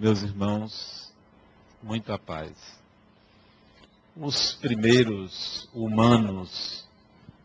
[0.00, 1.12] meus irmãos,
[1.82, 2.56] muita paz.
[4.16, 6.88] Os primeiros humanos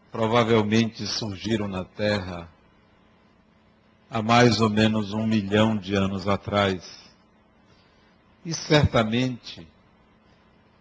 [0.10, 2.50] provavelmente surgiram na Terra
[4.10, 6.98] há mais ou menos um milhão de anos atrás.
[8.46, 9.68] E certamente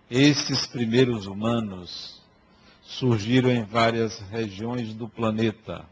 [0.09, 2.23] esses primeiros humanos
[2.83, 5.85] surgiram em várias regiões do planeta.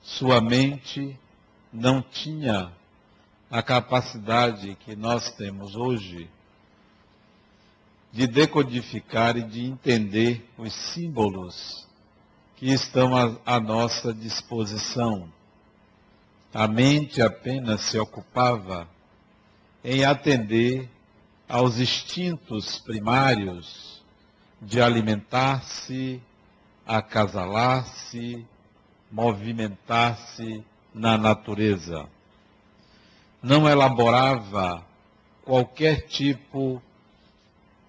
[0.00, 1.20] Sua mente
[1.70, 2.72] não tinha
[3.50, 6.28] a capacidade que nós temos hoje
[8.12, 11.86] de decodificar e de entender os símbolos
[12.56, 15.32] que estão à, à nossa disposição.
[16.52, 18.88] A mente apenas se ocupava
[19.84, 20.90] em atender
[21.48, 24.02] aos instintos primários
[24.60, 26.20] de alimentar-se,
[26.86, 28.44] acasalar-se,
[29.10, 32.08] movimentar-se na natureza.
[33.42, 34.84] Não elaborava
[35.44, 36.82] qualquer tipo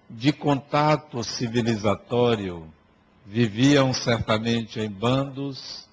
[0.08, 2.72] de contato civilizatório.
[3.26, 5.88] Viviam certamente em bandos,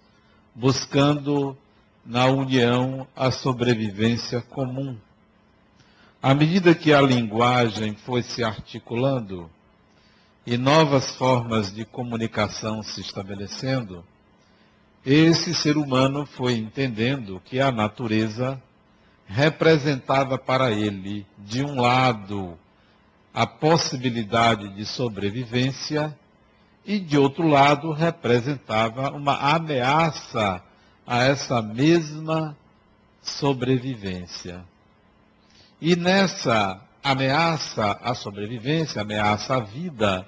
[0.55, 1.57] buscando
[2.05, 4.97] na união a sobrevivência comum.
[6.21, 9.49] À medida que a linguagem foi se articulando
[10.45, 14.03] e novas formas de comunicação se estabelecendo,
[15.05, 18.61] esse ser humano foi entendendo que a natureza
[19.27, 22.57] representava para ele, de um lado,
[23.33, 26.17] a possibilidade de sobrevivência
[26.85, 30.63] e, de outro lado, representava uma ameaça
[31.05, 32.57] a essa mesma
[33.21, 34.63] sobrevivência.
[35.79, 40.27] E nessa ameaça à sobrevivência, ameaça à vida,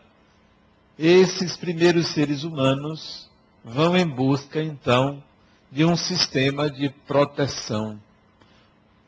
[0.97, 3.30] esses primeiros seres humanos
[3.64, 5.23] vão em busca, então,
[5.72, 8.00] de um sistema de proteção.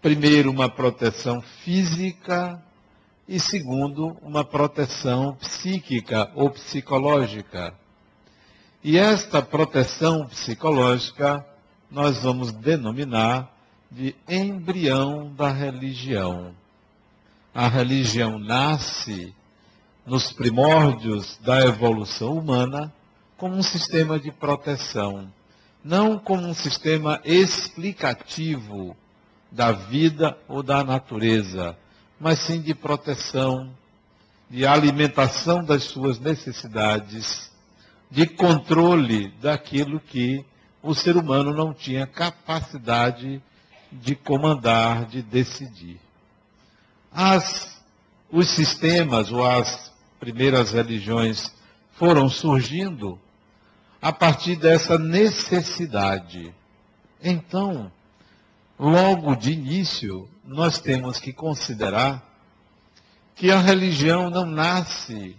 [0.02, 2.60] Primeiro, uma proteção física
[3.28, 7.72] e, segundo, uma proteção psíquica ou psicológica.
[8.84, 11.46] E esta proteção psicológica
[11.92, 13.56] nós vamos denominar
[13.92, 16.56] de embrião da religião.
[17.54, 19.36] A religião nasce
[20.04, 22.92] nos primórdios da evolução humana
[23.38, 25.32] como um sistema de proteção,
[25.84, 28.98] não como um sistema explicativo
[29.52, 31.78] da vida ou da natureza,
[32.20, 33.76] mas sim de proteção,
[34.50, 37.52] de alimentação das suas necessidades,
[38.10, 40.46] de controle daquilo que
[40.82, 43.42] o ser humano não tinha capacidade
[43.92, 46.00] de comandar, de decidir.
[47.12, 47.82] As,
[48.32, 51.54] os sistemas ou as primeiras religiões
[51.94, 53.20] foram surgindo
[54.02, 56.54] a partir dessa necessidade.
[57.22, 57.92] Então,
[58.82, 62.28] logo de início, nós temos que considerar
[63.36, 65.38] que a religião não nasce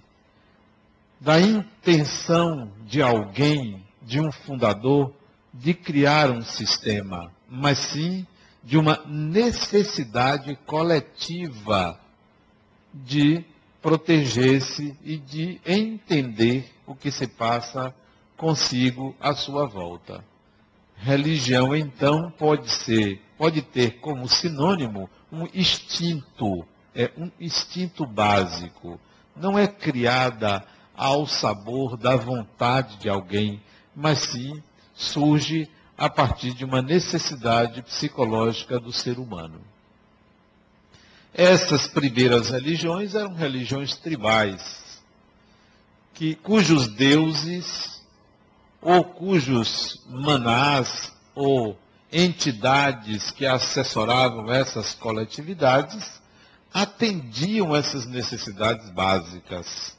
[1.20, 5.12] da intenção de alguém, de um fundador,
[5.52, 8.24] de criar um sistema, mas sim
[8.62, 11.98] de uma necessidade coletiva
[12.94, 13.44] de
[13.80, 17.92] proteger-se e de entender o que se passa
[18.36, 20.24] consigo à sua volta.
[20.96, 26.64] Religião, então, pode ser, pode ter como sinônimo um instinto,
[26.94, 29.00] é um instinto básico.
[29.34, 30.64] Não é criada
[30.96, 33.60] ao sabor da vontade de alguém,
[33.96, 34.62] mas sim
[34.94, 39.60] surge a partir de uma necessidade psicológica do ser humano.
[41.34, 45.02] Essas primeiras religiões eram religiões tribais,
[46.14, 48.04] que, cujos deuses
[48.80, 51.76] ou cujos manás ou
[52.12, 56.20] entidades que assessoravam essas coletividades
[56.72, 59.96] atendiam essas necessidades básicas.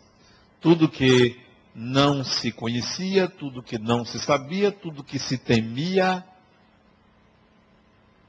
[0.61, 1.41] Tudo que
[1.75, 6.23] não se conhecia, tudo que não se sabia, tudo que se temia,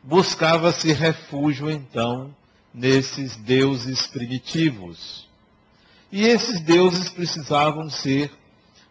[0.03, 2.35] buscava-se refúgio então
[2.73, 5.29] nesses deuses primitivos.
[6.11, 8.33] E esses deuses precisavam ser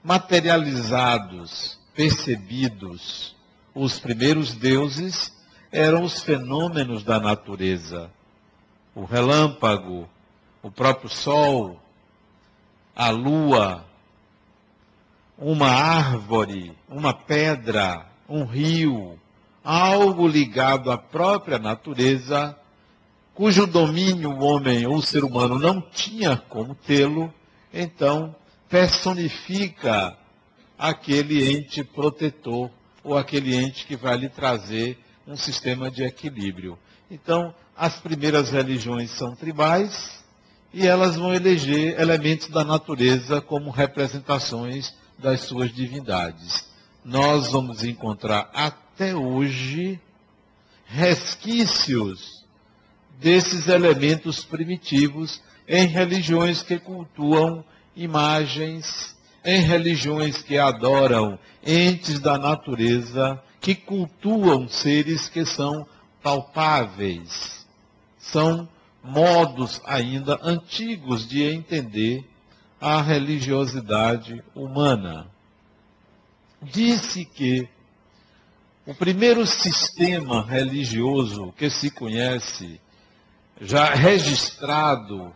[0.03, 3.32] materializados, percebidos.
[3.75, 5.33] Os primeiros deuses
[5.71, 8.11] eram os fenômenos da natureza.
[8.93, 10.07] O relâmpago,
[10.61, 11.81] o próprio sol,
[12.95, 13.83] a lua,
[15.35, 19.19] uma árvore, uma pedra, um rio,
[19.63, 22.55] algo ligado à própria natureza,
[23.33, 27.33] cujo domínio o homem ou o ser humano não tinha como tê-lo,
[27.73, 28.35] então
[28.69, 30.15] personifica
[30.77, 32.69] aquele ente protetor
[33.03, 34.97] ou aquele ente que vai lhe trazer
[35.27, 36.77] um sistema de equilíbrio.
[37.09, 40.23] Então, as primeiras religiões são tribais
[40.73, 46.67] e elas vão eleger elementos da natureza como representações das suas divindades.
[47.03, 49.99] Nós vamos encontrar até hoje
[50.85, 52.43] resquícios
[53.19, 57.63] desses elementos primitivos em religiões que cultuam
[57.95, 65.85] imagens, em religiões que adoram entes da natureza, que cultuam seres que são
[66.21, 67.65] palpáveis.
[68.17, 68.67] São
[69.03, 72.23] modos ainda antigos de entender
[72.79, 75.27] a religiosidade humana.
[76.61, 77.67] Disse que
[78.85, 82.79] o primeiro sistema religioso que se conhece,
[83.61, 85.33] já registrado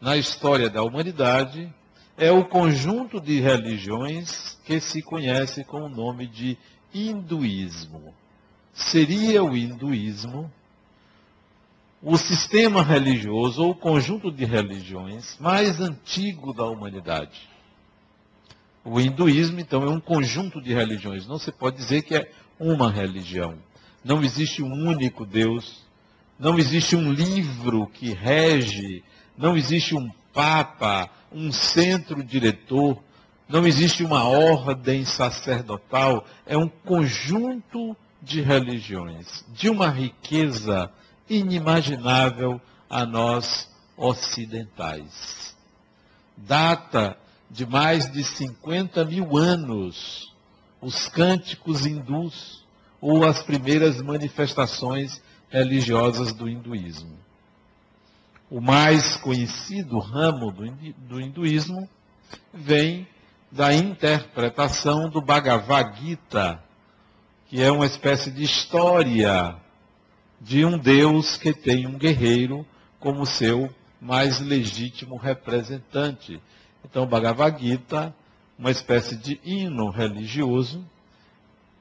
[0.00, 1.72] na história da humanidade,
[2.20, 6.58] é o conjunto de religiões que se conhece com o nome de
[6.92, 8.14] hinduísmo.
[8.74, 10.52] Seria o hinduísmo
[12.02, 17.48] o sistema religioso ou o conjunto de religiões mais antigo da humanidade.
[18.84, 21.26] O hinduísmo, então, é um conjunto de religiões.
[21.26, 23.58] Não se pode dizer que é uma religião.
[24.02, 25.84] Não existe um único Deus.
[26.38, 29.04] Não existe um livro que rege.
[29.36, 33.02] Não existe um papa, um centro diretor.
[33.48, 36.24] Não existe uma ordem sacerdotal.
[36.46, 40.90] É um conjunto de religiões, de uma riqueza
[41.28, 45.56] inimaginável a nós ocidentais.
[46.36, 47.16] Data
[47.50, 50.30] de mais de 50 mil anos
[50.80, 52.64] os cânticos hindus
[53.00, 57.18] ou as primeiras manifestações religiosas do hinduísmo.
[58.50, 61.88] O mais conhecido ramo do hinduísmo
[62.52, 63.06] vem
[63.50, 66.60] da interpretação do Bhagavad Gita,
[67.46, 69.56] que é uma espécie de história
[70.40, 72.66] de um Deus que tem um guerreiro
[72.98, 76.42] como seu mais legítimo representante.
[76.84, 78.12] Então, Bhagavad Gita
[78.58, 80.84] uma espécie de hino religioso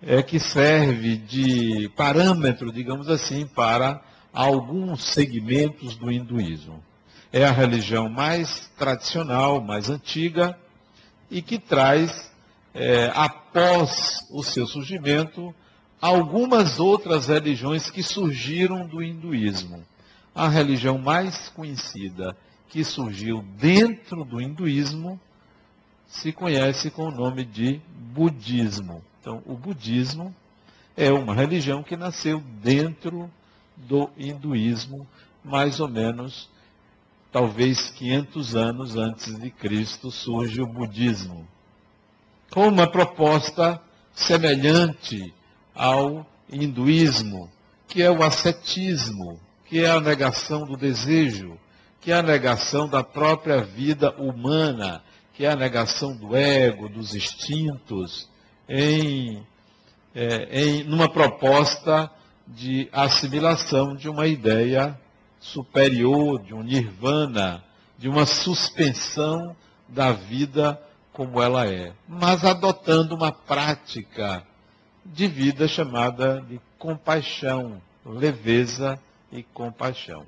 [0.01, 4.01] é, que serve de parâmetro, digamos assim, para
[4.33, 6.83] alguns segmentos do hinduísmo.
[7.31, 10.57] É a religião mais tradicional, mais antiga
[11.29, 12.31] e que traz,
[12.73, 15.53] é, após o seu surgimento,
[16.01, 19.83] algumas outras religiões que surgiram do hinduísmo.
[20.33, 22.35] A religião mais conhecida
[22.69, 25.19] que surgiu dentro do hinduísmo
[26.07, 27.79] se conhece com o nome de
[28.13, 29.03] budismo.
[29.21, 30.33] Então, o budismo
[30.95, 33.29] é uma religião que nasceu dentro
[33.87, 35.07] do hinduísmo,
[35.43, 36.49] mais ou menos,
[37.31, 41.47] talvez 500 anos antes de Cristo, surge o budismo.
[42.51, 43.81] Com uma proposta
[44.13, 45.33] semelhante
[45.73, 47.49] ao hinduísmo,
[47.87, 51.57] que é o ascetismo, que é a negação do desejo,
[52.01, 55.03] que é a negação da própria vida humana,
[55.33, 58.27] que é a negação do ego, dos instintos,
[58.67, 59.45] em,
[60.13, 62.11] é, em numa proposta
[62.49, 64.99] de assimilação de uma ideia
[65.39, 67.63] superior, de um nirvana,
[67.97, 69.55] de uma suspensão
[69.87, 70.81] da vida
[71.13, 74.43] como ela é, mas adotando uma prática
[75.05, 78.99] de vida chamada de compaixão, leveza
[79.31, 80.25] e compaixão.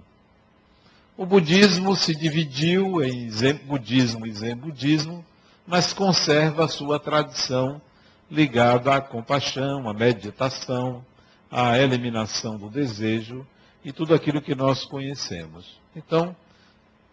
[1.16, 5.24] O budismo se dividiu em zen budismo e zen budismo,
[5.66, 7.82] mas conserva a sua tradição
[8.30, 11.06] ligada à compaixão, à meditação,
[11.52, 13.46] à eliminação do desejo
[13.84, 15.80] e tudo aquilo que nós conhecemos.
[15.94, 16.36] Então,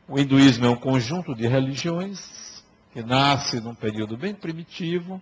[0.07, 5.21] o hinduísmo é um conjunto de religiões que nasce num período bem primitivo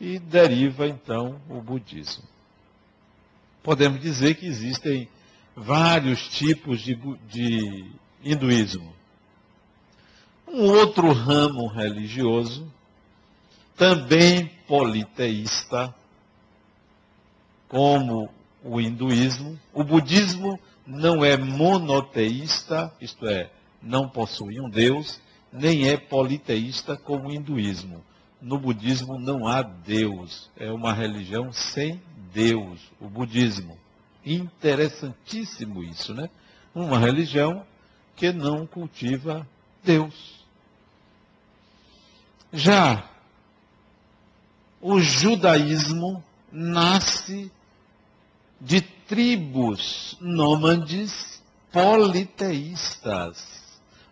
[0.00, 2.24] e deriva então o budismo.
[3.62, 5.08] Podemos dizer que existem
[5.56, 6.94] vários tipos de,
[7.28, 7.90] de
[8.22, 8.94] hinduísmo.
[10.46, 12.70] Um outro ramo religioso,
[13.76, 15.94] também politeísta,
[17.68, 18.30] como
[18.64, 19.60] o hinduísmo.
[19.72, 23.50] O budismo não é monoteísta, isto é,
[23.82, 25.20] não possui um Deus,
[25.52, 28.02] nem é politeísta como o hinduísmo.
[28.40, 32.02] No budismo não há Deus, é uma religião sem
[32.32, 33.78] Deus, o budismo.
[34.24, 36.28] Interessantíssimo isso, né?
[36.74, 37.64] Uma religião
[38.16, 39.46] que não cultiva
[39.82, 40.44] Deus.
[42.52, 43.08] Já
[44.80, 47.50] o judaísmo nasce
[48.64, 53.62] de tribos nômades politeístas,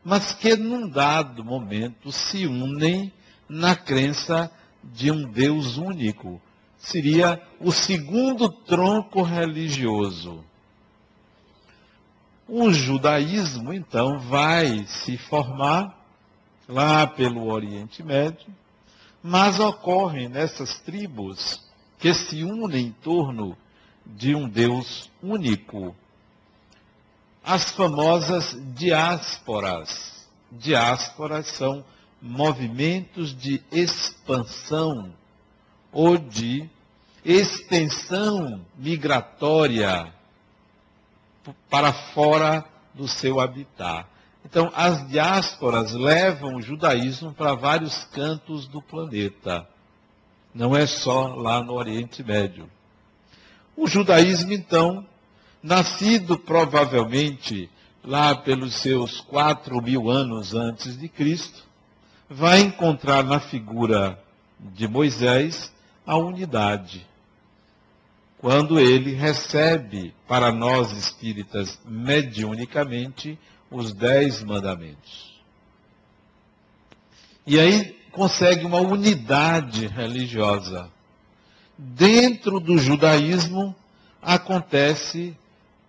[0.04, 3.10] mas que num dado momento se unem
[3.48, 4.50] na crença
[4.84, 6.38] de um Deus único,
[6.76, 10.44] seria o segundo tronco religioso.
[12.46, 15.98] O judaísmo, então, vai se formar
[16.68, 18.54] lá pelo Oriente Médio,
[19.22, 21.62] mas ocorrem nessas tribos
[21.98, 23.56] que se unem em torno
[24.06, 25.94] de um Deus único.
[27.44, 30.26] As famosas diásporas.
[30.50, 31.84] Diásporas são
[32.20, 35.12] movimentos de expansão
[35.90, 36.68] ou de
[37.24, 40.12] extensão migratória
[41.68, 44.06] para fora do seu habitat.
[44.44, 49.66] Então, as diásporas levam o judaísmo para vários cantos do planeta.
[50.54, 52.68] Não é só lá no Oriente Médio.
[53.76, 55.06] O judaísmo, então,
[55.62, 57.70] nascido provavelmente
[58.04, 61.62] lá pelos seus quatro mil anos antes de Cristo,
[62.28, 64.18] vai encontrar na figura
[64.58, 65.72] de Moisés
[66.06, 67.06] a unidade.
[68.38, 73.38] Quando ele recebe para nós espíritas mediunicamente
[73.70, 75.32] os dez mandamentos.
[77.46, 80.90] E aí consegue uma unidade religiosa.
[81.76, 83.74] Dentro do judaísmo
[84.20, 85.36] acontece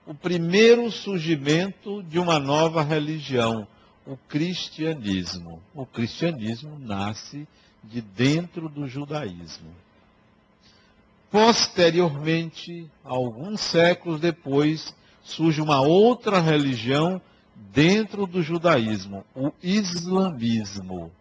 [0.06, 3.68] o primeiro surgimento de uma nova religião,
[4.06, 5.62] o cristianismo.
[5.74, 7.48] O cristianismo nasce
[7.84, 9.74] de dentro do judaísmo.
[11.30, 17.22] Posteriormente, alguns séculos depois, surge uma outra religião
[17.56, 21.12] dentro do judaísmo, o islamismo.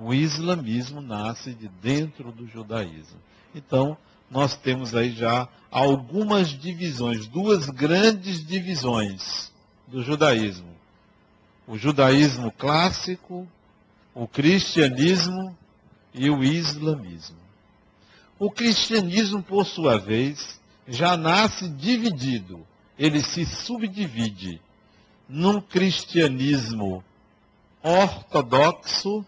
[0.00, 3.18] O islamismo nasce de dentro do judaísmo.
[3.54, 3.96] Então,
[4.30, 9.52] nós temos aí já algumas divisões, duas grandes divisões
[9.86, 10.72] do judaísmo.
[11.66, 13.48] O judaísmo clássico,
[14.14, 15.56] o cristianismo
[16.14, 17.38] e o islamismo.
[18.38, 22.64] O cristianismo, por sua vez, já nasce dividido.
[22.96, 24.60] Ele se subdivide
[25.28, 27.04] num cristianismo
[27.82, 29.24] ortodoxo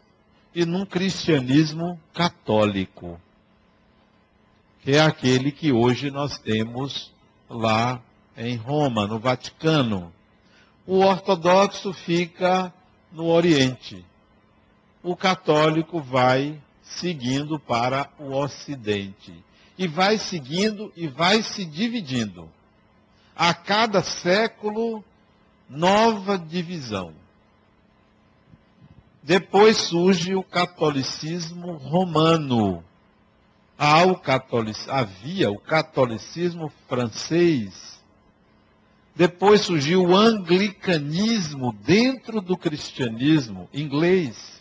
[0.54, 3.20] e num cristianismo católico,
[4.82, 7.12] que é aquele que hoje nós temos
[7.48, 8.00] lá
[8.36, 10.12] em Roma, no Vaticano.
[10.86, 12.72] O ortodoxo fica
[13.12, 14.04] no Oriente.
[15.02, 19.34] O católico vai seguindo para o Ocidente.
[19.78, 22.48] E vai seguindo e vai se dividindo.
[23.36, 25.04] A cada século
[25.68, 27.14] nova divisão.
[29.22, 32.82] Depois surge o catolicismo romano.
[34.08, 34.78] O catolic...
[34.88, 38.02] Havia o catolicismo francês.
[39.14, 44.60] Depois surgiu o anglicanismo dentro do cristianismo inglês.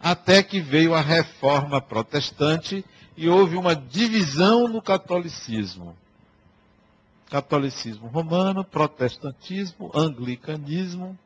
[0.00, 2.84] Até que veio a reforma protestante
[3.16, 5.96] e houve uma divisão no catolicismo
[7.32, 11.18] catolicismo romano, protestantismo, anglicanismo,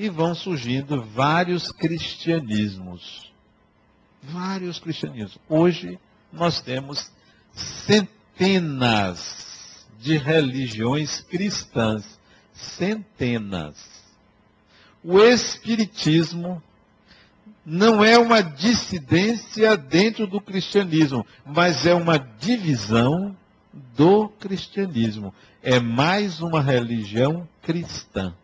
[0.00, 3.30] e vão surgindo vários cristianismos.
[4.22, 5.38] Vários cristianismos.
[5.46, 5.98] Hoje
[6.32, 7.12] nós temos
[7.52, 9.36] centenas
[9.98, 12.18] de religiões cristãs.
[12.54, 13.76] Centenas.
[15.04, 16.62] O Espiritismo
[17.64, 23.36] não é uma dissidência dentro do cristianismo, mas é uma divisão
[23.94, 25.34] do cristianismo.
[25.62, 28.34] É mais uma religião cristã.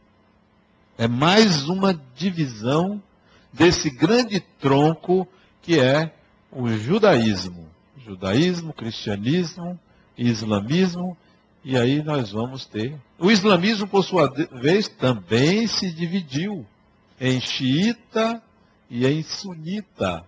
[0.98, 3.02] É mais uma divisão
[3.52, 5.28] desse grande tronco
[5.60, 6.12] que é
[6.50, 7.68] o judaísmo.
[7.98, 9.78] Judaísmo, cristianismo,
[10.16, 11.16] islamismo,
[11.62, 12.96] e aí nós vamos ter.
[13.18, 16.64] O islamismo, por sua vez, também se dividiu
[17.20, 18.40] em xiita
[18.88, 20.24] e em sunita.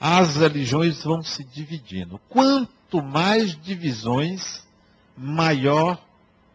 [0.00, 2.20] As religiões vão se dividindo.
[2.28, 4.66] Quanto mais divisões,
[5.16, 6.02] maior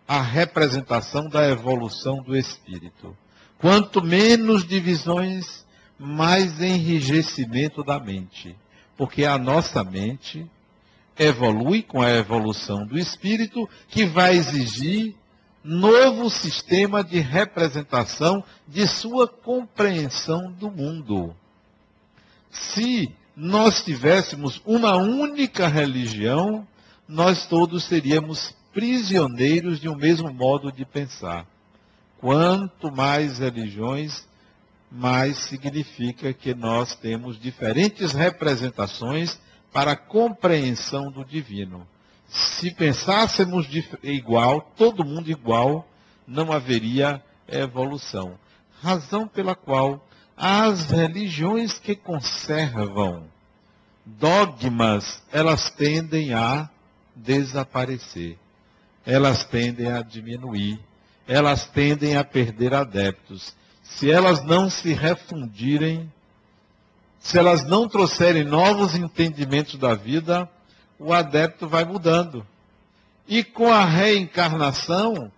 [0.08, 3.16] a representação da evolução do espírito.
[3.60, 5.66] Quanto menos divisões,
[6.00, 8.56] mais enrijecimento da mente.
[8.98, 10.50] Porque a nossa mente
[11.18, 15.14] evolui com a evolução do espírito, que vai exigir
[15.62, 21.36] novo sistema de representação de sua compreensão do mundo.
[22.50, 26.66] Se nós tivéssemos uma única religião,
[27.06, 31.46] nós todos seríamos prisioneiros de um mesmo modo de pensar.
[32.20, 34.28] Quanto mais religiões,
[34.92, 39.40] mais significa que nós temos diferentes representações
[39.72, 41.88] para a compreensão do divino.
[42.28, 43.68] Se pensássemos
[44.04, 45.88] igual, todo mundo igual,
[46.28, 48.38] não haveria evolução.
[48.82, 53.28] Razão pela qual as religiões que conservam
[54.06, 56.70] dogmas, elas tendem a
[57.16, 58.38] desaparecer.
[59.06, 60.80] Elas tendem a diminuir.
[61.30, 63.56] Elas tendem a perder adeptos.
[63.84, 66.12] Se elas não se refundirem,
[67.20, 70.50] se elas não trouxerem novos entendimentos da vida,
[70.98, 72.44] o adepto vai mudando.
[73.28, 75.32] E com a reencarnação,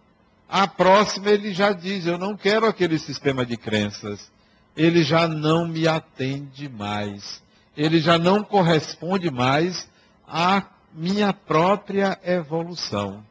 [0.47, 4.31] a próxima ele já diz: Eu não quero aquele sistema de crenças.
[4.77, 7.43] Ele já não me atende mais.
[7.75, 9.89] Ele já não corresponde mais
[10.25, 13.29] à minha própria evolução.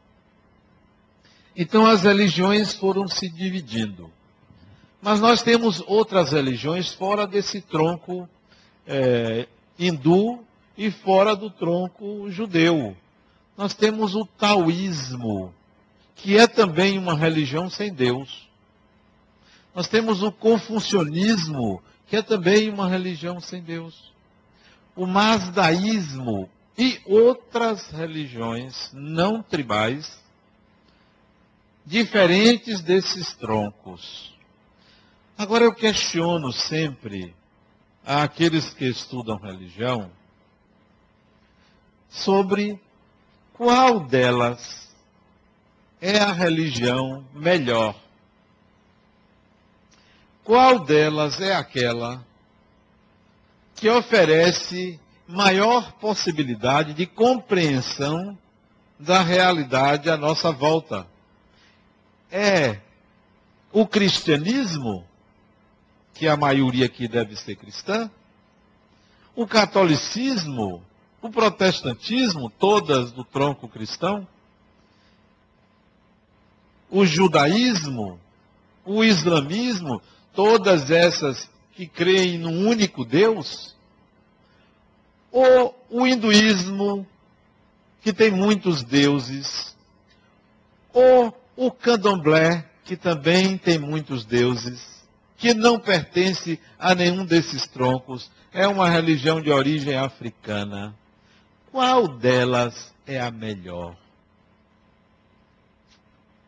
[1.55, 4.09] Então as religiões foram se dividindo.
[5.01, 8.29] Mas nós temos outras religiões fora desse tronco
[8.85, 10.45] é, hindu
[10.77, 12.95] e fora do tronco judeu.
[13.57, 15.53] Nós temos o taoísmo,
[16.15, 18.47] que é também uma religião sem Deus.
[19.73, 24.11] Nós temos o confucionismo, que é também uma religião sem Deus.
[24.95, 30.20] O mazdaísmo e outras religiões não tribais,
[31.85, 34.35] diferentes desses troncos.
[35.37, 37.35] Agora eu questiono sempre
[38.05, 40.11] àqueles que estudam religião
[42.09, 42.79] sobre
[43.53, 44.89] qual delas
[45.99, 47.95] é a religião melhor.
[50.43, 52.25] Qual delas é aquela
[53.75, 58.37] que oferece maior possibilidade de compreensão
[58.99, 61.10] da realidade à nossa volta?
[62.31, 62.79] É.
[63.73, 65.05] O cristianismo
[66.13, 68.09] que a maioria aqui deve ser cristã,
[69.35, 70.83] o catolicismo,
[71.21, 74.27] o protestantismo, todas do tronco cristão,
[76.89, 78.19] o judaísmo,
[78.85, 80.01] o islamismo,
[80.33, 83.75] todas essas que creem num único Deus,
[85.31, 87.07] ou o hinduísmo,
[88.01, 89.75] que tem muitos deuses,
[90.93, 95.05] ou o candomblé, que também tem muitos deuses,
[95.37, 100.95] que não pertence a nenhum desses troncos, é uma religião de origem africana.
[101.71, 103.95] Qual delas é a melhor?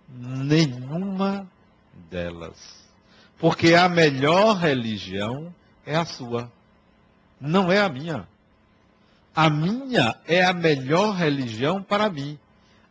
[0.10, 1.48] Nenhuma
[2.10, 2.58] delas.
[3.38, 5.54] Porque a melhor religião
[5.86, 6.52] é a sua,
[7.40, 8.28] não é a minha.
[9.36, 12.40] A minha é a melhor religião para mim.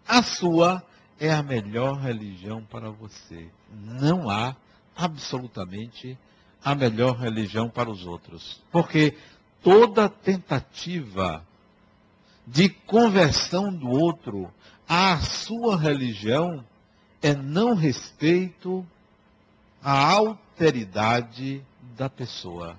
[0.06, 0.84] A sua
[1.22, 3.48] é a melhor religião para você.
[3.70, 4.56] Não há
[4.96, 6.18] absolutamente
[6.64, 8.60] a melhor religião para os outros.
[8.72, 9.16] Porque
[9.62, 11.46] toda tentativa
[12.44, 14.52] de conversão do outro
[14.88, 16.64] à sua religião
[17.22, 18.84] é não respeito
[19.80, 21.64] à alteridade
[21.96, 22.76] da pessoa.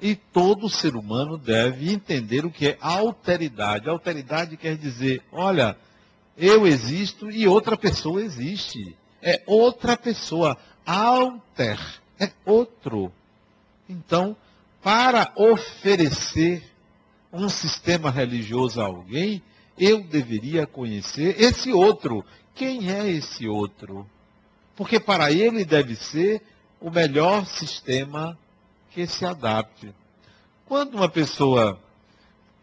[0.00, 3.88] E todo ser humano deve entender o que é alteridade.
[3.88, 5.76] Alteridade quer dizer, olha,
[6.36, 8.96] eu existo e outra pessoa existe.
[9.22, 11.78] É outra pessoa alter,
[12.18, 13.12] é outro.
[13.88, 14.36] Então,
[14.82, 16.62] para oferecer
[17.32, 19.42] um sistema religioso a alguém,
[19.78, 22.24] eu deveria conhecer esse outro.
[22.54, 24.08] Quem é esse outro?
[24.74, 26.42] Porque para ele deve ser
[26.80, 28.38] o melhor sistema
[28.90, 29.92] que se adapte.
[30.66, 31.78] Quando uma pessoa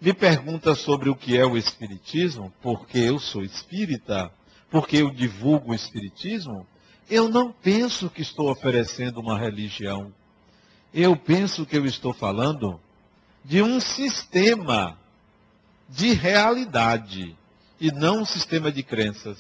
[0.03, 4.29] me pergunta sobre o que é o Espiritismo, porque eu sou espírita,
[4.69, 6.67] porque eu divulgo o Espiritismo,
[7.09, 10.13] eu não penso que estou oferecendo uma religião.
[10.93, 12.81] Eu penso que eu estou falando
[13.45, 14.99] de um sistema
[15.87, 17.33] de realidade
[17.79, 19.39] e não um sistema de crenças.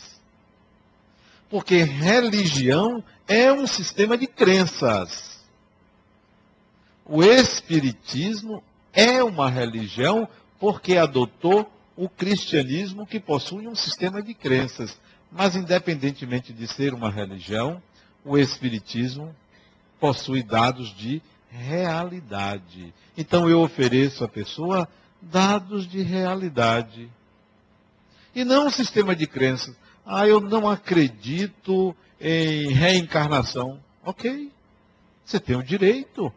[1.49, 5.43] Porque religião é um sistema de crenças.
[7.05, 10.29] O Espiritismo é uma religião
[10.63, 14.97] porque adotou o cristianismo que possui um sistema de crenças.
[15.29, 17.83] Mas, independentemente de ser uma religião,
[18.23, 19.35] o Espiritismo
[19.99, 22.93] possui dados de realidade.
[23.17, 24.87] Então, eu ofereço à pessoa
[25.21, 27.11] dados de realidade.
[28.33, 29.75] E não um sistema de crenças.
[30.05, 33.81] Ah, eu não acredito em reencarnação.
[34.05, 34.49] Ok.
[35.25, 36.33] Você tem o direito.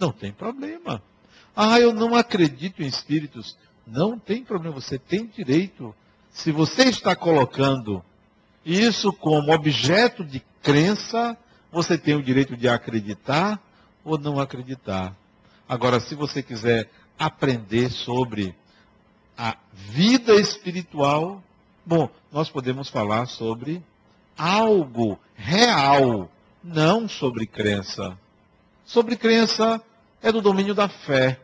[0.00, 1.02] Não tem problema.
[1.54, 3.54] Ah, eu não acredito em espíritos.
[3.86, 4.74] Não tem problema.
[4.74, 5.94] Você tem direito.
[6.30, 8.02] Se você está colocando
[8.64, 11.36] isso como objeto de crença,
[11.70, 13.60] você tem o direito de acreditar
[14.04, 15.14] ou não acreditar.
[15.68, 18.54] Agora, se você quiser aprender sobre
[19.38, 21.42] a vida espiritual,
[21.84, 23.82] bom, nós podemos falar sobre
[24.36, 26.30] algo real,
[26.62, 28.18] não sobre crença.
[28.84, 29.82] Sobre crença
[30.22, 31.40] é do domínio da fé.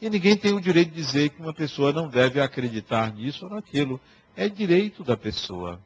[0.00, 3.50] E ninguém tem o direito de dizer que uma pessoa não deve acreditar nisso ou
[3.50, 4.00] naquilo.
[4.36, 5.80] É direito da pessoa.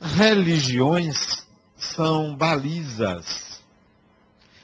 [0.00, 3.62] Religiões são balizas.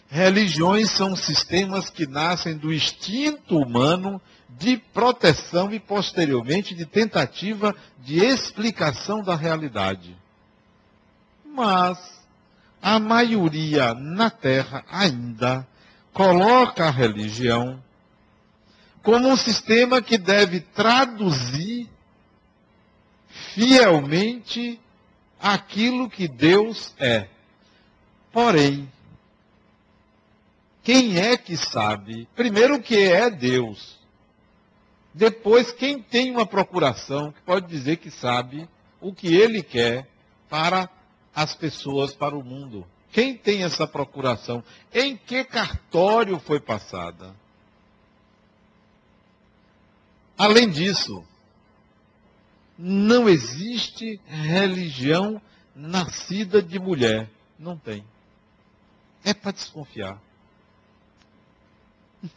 [0.09, 8.17] Religiões são sistemas que nascem do instinto humano de proteção e, posteriormente, de tentativa de
[8.17, 10.17] explicação da realidade.
[11.45, 12.27] Mas
[12.83, 15.67] a maioria na Terra ainda
[16.19, 17.81] coloca a religião
[19.05, 21.89] como um sistema que deve traduzir
[23.55, 24.81] fielmente
[25.41, 27.29] aquilo que Deus é.
[28.33, 28.91] Porém,
[30.83, 33.97] quem é que sabe, primeiro, o que é Deus?
[35.15, 38.69] Depois, quem tem uma procuração que pode dizer que sabe
[39.01, 40.09] o que ele quer
[40.49, 40.91] para
[41.33, 42.85] as pessoas, para o mundo?
[43.13, 44.63] Quem tem essa procuração?
[44.93, 47.35] Em que cartório foi passada?
[50.37, 51.25] Além disso,
[52.79, 55.43] não existe religião
[55.75, 57.29] nascida de mulher.
[57.59, 58.05] Não tem.
[59.25, 60.21] É para desconfiar.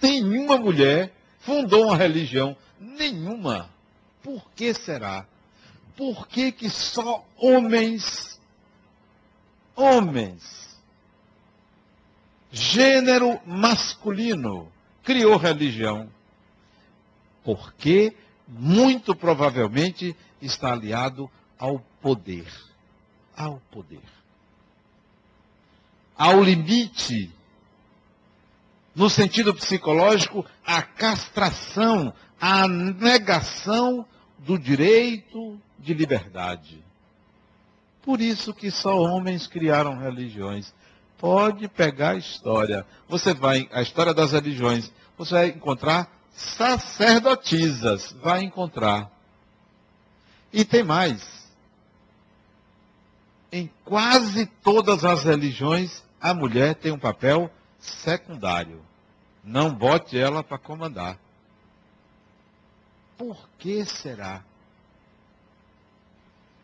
[0.02, 2.58] Nenhuma mulher fundou uma religião.
[2.80, 3.70] Nenhuma.
[4.24, 5.28] Por que será?
[5.96, 8.40] Por que, que só homens,
[9.76, 10.61] homens,
[12.52, 14.72] gênero masculino,
[15.04, 16.10] criou religião?
[17.44, 18.16] Porque,
[18.48, 22.48] muito provavelmente, está aliado ao poder.
[23.36, 24.04] Ao poder.
[26.16, 27.32] Ao limite,
[28.96, 34.06] no sentido psicológico, a castração, a negação
[34.38, 36.84] do direito de liberdade.
[38.02, 40.74] Por isso que só homens criaram religiões.
[41.22, 42.84] Pode pegar a história.
[43.08, 49.08] Você vai, a história das religiões, você vai encontrar sacerdotisas, vai encontrar.
[50.52, 51.48] E tem mais.
[53.52, 58.84] Em quase todas as religiões, a mulher tem um papel secundário.
[59.44, 61.20] Não bote ela para comandar.
[63.16, 64.44] Por que será?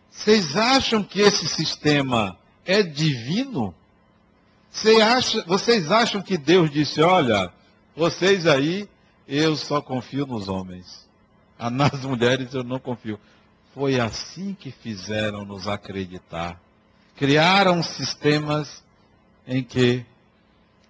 [0.10, 3.76] Vocês acham que esse sistema é divino?
[5.48, 7.52] Vocês acham que Deus disse: olha,
[7.96, 8.88] vocês aí,
[9.28, 11.08] eu só confio nos homens.
[11.72, 13.20] Nas mulheres eu não confio.
[13.74, 16.60] Foi assim que fizeram nos acreditar.
[17.16, 18.84] Criaram sistemas
[19.48, 20.06] em que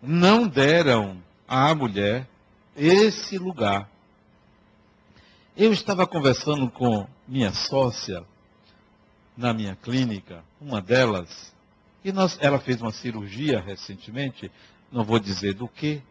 [0.01, 2.27] não deram à mulher
[2.75, 3.89] esse lugar.
[5.55, 8.23] Eu estava conversando com minha sócia
[9.35, 11.53] na minha clínica, uma delas,
[12.03, 14.51] e nós, ela fez uma cirurgia recentemente,
[14.91, 16.01] não vou dizer do que,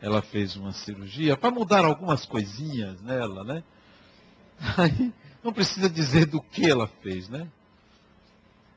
[0.00, 3.62] ela fez uma cirurgia para mudar algumas coisinhas nela, né?
[4.76, 7.48] Aí não precisa dizer do que ela fez, né?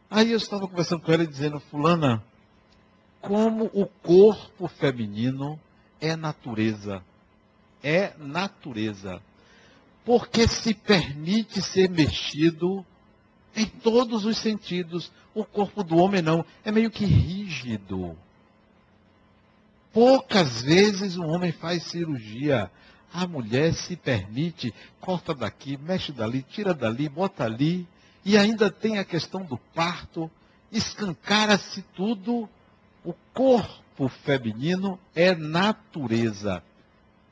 [0.09, 2.23] Aí eu estava conversando com ela e dizendo, fulana,
[3.21, 5.59] como o corpo feminino
[5.99, 7.03] é natureza.
[7.83, 9.21] É natureza.
[10.03, 12.85] Porque se permite ser mexido
[13.55, 15.11] em todos os sentidos.
[15.39, 16.45] O corpo do homem não.
[16.65, 18.13] É meio que rígido.
[19.93, 22.69] Poucas vezes um homem faz cirurgia.
[23.13, 27.87] A mulher se permite, corta daqui, mexe dali, tira dali, bota ali,
[28.25, 30.29] e ainda tem a questão do parto,
[30.73, 32.49] escancara-se tudo.
[33.01, 36.61] O corpo feminino é natureza.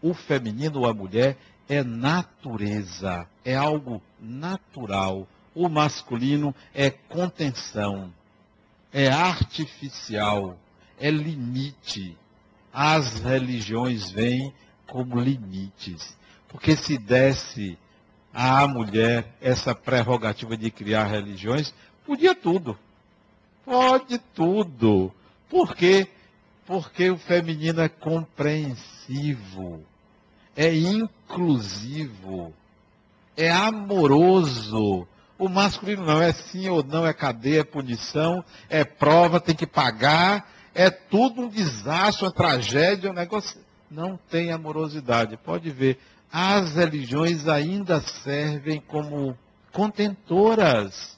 [0.01, 5.27] O feminino ou a mulher é natureza, é algo natural.
[5.59, 8.13] O masculino é contenção,
[8.93, 10.55] é artificial,
[10.99, 12.15] é limite.
[12.71, 14.53] As religiões vêm
[14.85, 16.15] como limites.
[16.47, 17.75] Porque se desse
[18.31, 21.73] à mulher essa prerrogativa de criar religiões,
[22.05, 22.77] podia tudo.
[23.65, 25.11] Pode tudo.
[25.49, 26.07] Por quê?
[26.67, 29.83] Porque o feminino é compreensivo,
[30.55, 32.53] é inclusivo,
[33.35, 35.07] é amoroso.
[35.37, 39.67] O masculino não é sim ou não, é cadeia, é punição, é prova, tem que
[39.67, 45.37] pagar, é tudo um desastre, uma tragédia, um negócio não tem amorosidade.
[45.37, 45.99] Pode ver,
[46.31, 49.37] as religiões ainda servem como
[49.71, 51.17] contentoras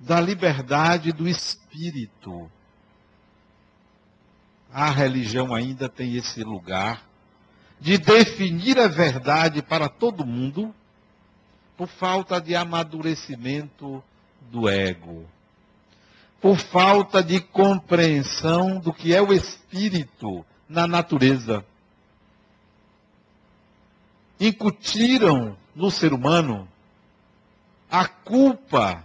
[0.00, 2.50] da liberdade do espírito.
[4.72, 7.02] A religião ainda tem esse lugar
[7.80, 10.74] de definir a verdade para todo mundo
[11.78, 14.02] por falta de amadurecimento
[14.50, 15.24] do ego,
[16.40, 21.64] por falta de compreensão do que é o espírito na natureza.
[24.40, 26.68] incutiram no ser humano
[27.90, 29.04] a culpa.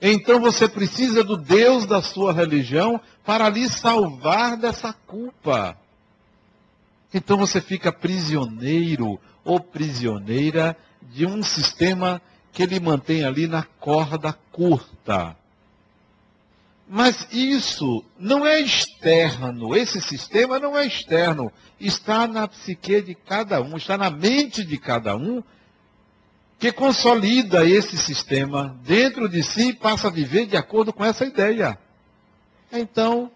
[0.00, 5.76] Então você precisa do Deus da sua religião para lhe salvar dessa culpa.
[7.12, 10.76] Então você fica prisioneiro ou prisioneira
[11.12, 12.20] de um sistema
[12.52, 15.36] que lhe mantém ali na corda curta.
[16.88, 23.62] Mas isso não é externo, esse sistema não é externo, está na psique de cada
[23.62, 25.42] um, está na mente de cada um,
[26.58, 31.24] que consolida esse sistema dentro de si e passa a viver de acordo com essa
[31.24, 31.78] ideia.
[32.70, 33.30] Então,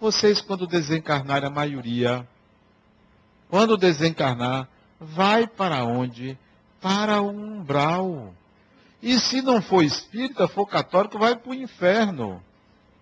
[0.00, 2.26] vocês, quando desencarnarem, a maioria,
[3.48, 6.38] quando desencarnar, vai para onde?
[6.82, 8.34] Para o umbral.
[9.00, 12.42] E se não for espírita, for católico, vai para o inferno.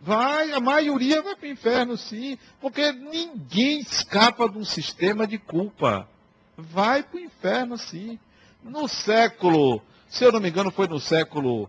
[0.00, 5.36] Vai, a maioria vai para o inferno, sim, porque ninguém escapa de um sistema de
[5.36, 6.08] culpa.
[6.56, 8.18] Vai para o inferno, sim.
[8.62, 11.68] No século, se eu não me engano, foi no século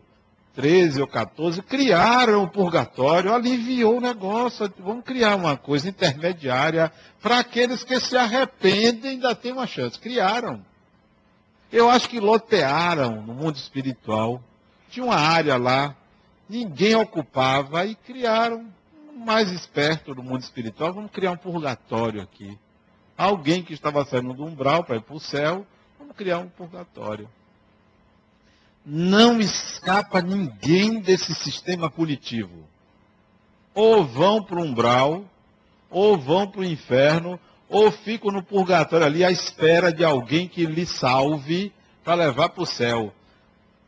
[0.55, 4.71] 13 ou 14, criaram o purgatório, aliviou o negócio.
[4.79, 9.99] Vamos criar uma coisa intermediária para aqueles que se arrependem ainda tem uma chance.
[9.99, 10.65] Criaram.
[11.71, 14.43] Eu acho que lotearam no mundo espiritual.
[14.89, 15.95] Tinha uma área lá
[16.51, 18.65] ninguém ocupava e criaram
[19.15, 22.57] mais esperto do mundo espiritual, vamos criar um purgatório aqui.
[23.17, 25.65] Alguém que estava saindo do umbral para ir para o céu,
[25.97, 27.29] vamos criar um purgatório.
[28.85, 32.67] Não escapa ninguém desse sistema punitivo.
[33.73, 35.23] Ou vão para o umbral,
[35.89, 37.39] ou vão para o inferno,
[37.71, 42.63] ou ficam no purgatório ali à espera de alguém que lhe salve para levar para
[42.63, 43.13] o céu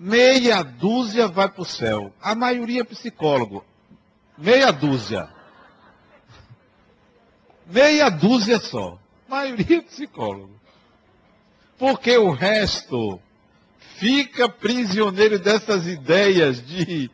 [0.04, 2.14] meia dúzia vai para o céu.
[2.22, 3.64] A maioria é psicólogo.
[4.38, 5.30] Meia dúzia.
[7.66, 9.00] Meia dúzia só.
[9.30, 10.60] A maioria é psicólogo.
[11.78, 13.18] Porque o resto
[13.98, 17.10] fica prisioneiro dessas ideias de,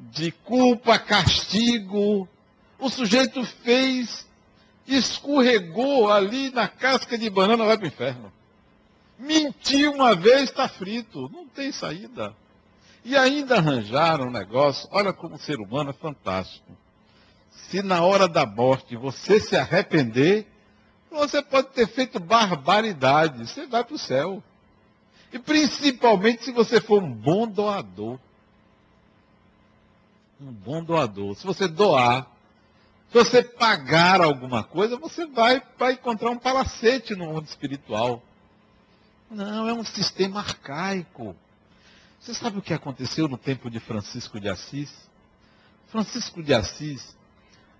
[0.00, 2.28] de culpa, castigo.
[2.80, 4.26] O sujeito fez,
[4.86, 8.32] escorregou ali na casca de banana, vai para o inferno.
[9.18, 12.34] Mentir uma vez está frito, não tem saída.
[13.04, 16.72] E ainda arranjaram um negócio, olha como o ser humano é fantástico.
[17.50, 20.46] Se na hora da morte você se arrepender,
[21.10, 24.42] você pode ter feito barbaridade, você vai para o céu.
[25.32, 28.18] E principalmente se você for um bom doador.
[30.40, 31.34] Um bom doador.
[31.36, 32.26] Se você doar,
[33.14, 38.20] se você pagar alguma coisa, você vai, vai encontrar um palacete no mundo espiritual.
[39.30, 41.36] Não, é um sistema arcaico.
[42.18, 44.92] Você sabe o que aconteceu no tempo de Francisco de Assis?
[45.86, 47.16] Francisco de Assis,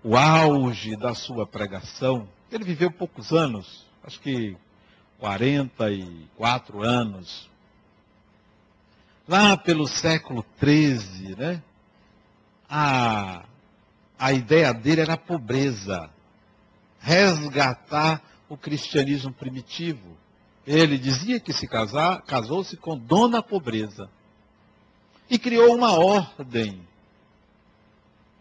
[0.01, 4.55] o auge da sua pregação, ele viveu poucos anos, acho que
[5.19, 7.49] 44 anos.
[9.27, 11.61] Lá pelo século XIII, né?
[12.69, 13.43] A,
[14.17, 16.09] a ideia dele era a pobreza.
[16.99, 20.17] Resgatar o cristianismo primitivo.
[20.65, 24.09] Ele dizia que se casar, casou-se com Dona Pobreza.
[25.29, 26.81] E criou uma ordem.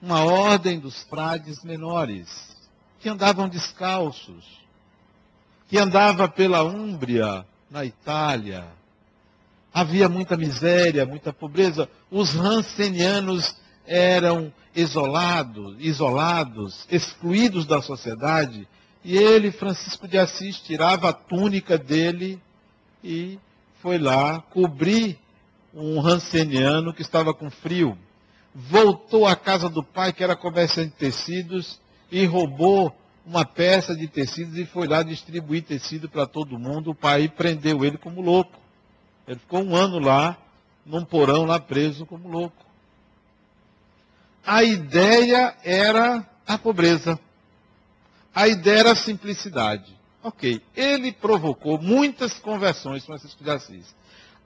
[0.01, 2.57] Uma ordem dos frades menores,
[3.01, 4.45] que andavam descalços,
[5.69, 8.67] que andava pela Úmbria, na Itália.
[9.73, 11.89] Havia muita miséria, muita pobreza.
[12.11, 18.67] Os rancenianos eram isolados, isolados, excluídos da sociedade
[19.05, 22.41] e ele, Francisco de Assis, tirava a túnica dele
[23.03, 23.39] e
[23.83, 25.19] foi lá cobrir
[25.75, 27.99] um ranceniano que estava com frio.
[28.55, 31.79] Voltou à casa do pai, que era comerciante de tecidos,
[32.11, 36.93] e roubou uma peça de tecidos e foi lá distribuir tecido para todo mundo.
[36.93, 38.59] O pai prendeu ele como louco.
[39.29, 40.39] Ele ficou um ano lá,
[40.87, 42.64] num porão lá preso como louco.
[44.47, 47.19] A ideia era a pobreza.
[48.35, 49.99] A ideia era a simplicidade.
[50.23, 50.61] Ok.
[50.77, 53.95] Ele provocou muitas conversões, Francisco de Assis.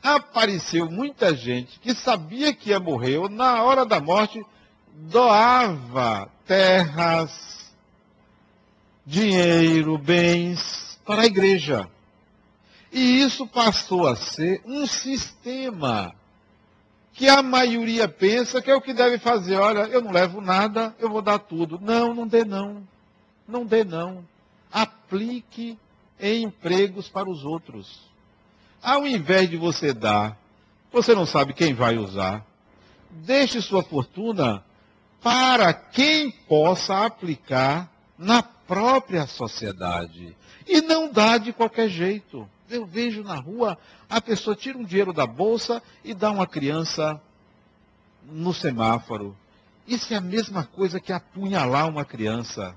[0.03, 4.45] Apareceu muita gente que sabia que ia morrer, ou na hora da morte,
[4.93, 7.73] doava terras,
[9.05, 11.89] dinheiro, bens para a igreja.
[12.93, 16.15] E isso passou a ser um sistema
[17.19, 19.57] que a maioria pensa que é o que deve fazer.
[19.57, 21.77] Olha, eu não levo nada, eu vou dar tudo.
[21.83, 22.87] Não, não dê não.
[23.47, 24.25] Não dê não.
[24.71, 25.77] Aplique
[26.21, 28.09] em empregos para os outros.
[28.81, 30.39] Ao invés de você dar,
[30.93, 32.47] você não sabe quem vai usar.
[33.11, 34.63] Deixe sua fortuna
[35.21, 40.37] para quem possa aplicar na própria sociedade.
[40.69, 42.49] E não dá de qualquer jeito.
[42.71, 43.79] Eu vejo na rua,
[44.09, 47.21] a pessoa tira um dinheiro da bolsa e dá uma criança
[48.25, 49.37] no semáforo.
[49.87, 52.75] Isso é a mesma coisa que apunhalar uma criança.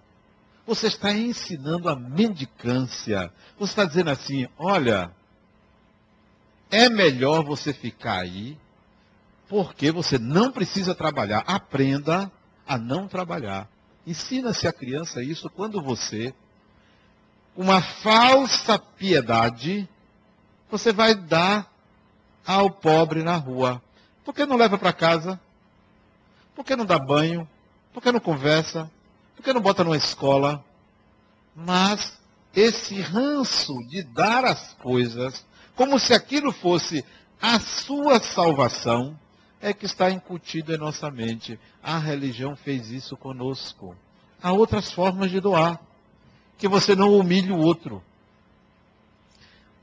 [0.65, 3.33] Você está ensinando a mendicância.
[3.59, 5.11] Você está dizendo assim: olha,
[6.69, 8.57] é melhor você ficar aí,
[9.49, 11.43] porque você não precisa trabalhar.
[11.45, 12.31] Aprenda
[12.65, 13.67] a não trabalhar.
[14.07, 16.33] Ensina-se a criança isso quando você,
[17.55, 19.87] uma falsa piedade,
[20.69, 21.71] você vai dar
[22.45, 23.81] ao pobre na rua.
[24.23, 25.39] Por que não leva para casa?
[26.55, 27.47] Por que não dá banho?
[27.93, 28.89] Por que não conversa?
[29.35, 30.63] Por que não bota numa escola?
[31.55, 32.17] Mas
[32.55, 37.03] esse ranço de dar as coisas, como se aquilo fosse
[37.41, 39.17] a sua salvação,
[39.59, 41.59] é que está incutido em nossa mente.
[41.83, 43.95] A religião fez isso conosco.
[44.41, 45.79] Há outras formas de doar.
[46.61, 48.03] Que você não humilhe o outro.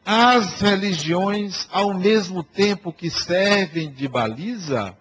[0.07, 4.97] As religiões, ao mesmo tempo que servem de baliza,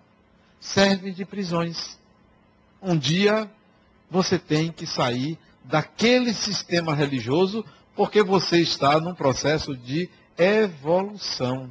[0.60, 2.00] servem de prisões.
[2.82, 3.48] Um dia
[4.10, 7.64] você tem que sair daquele sistema religioso
[7.96, 11.70] porque você está num processo de evolução.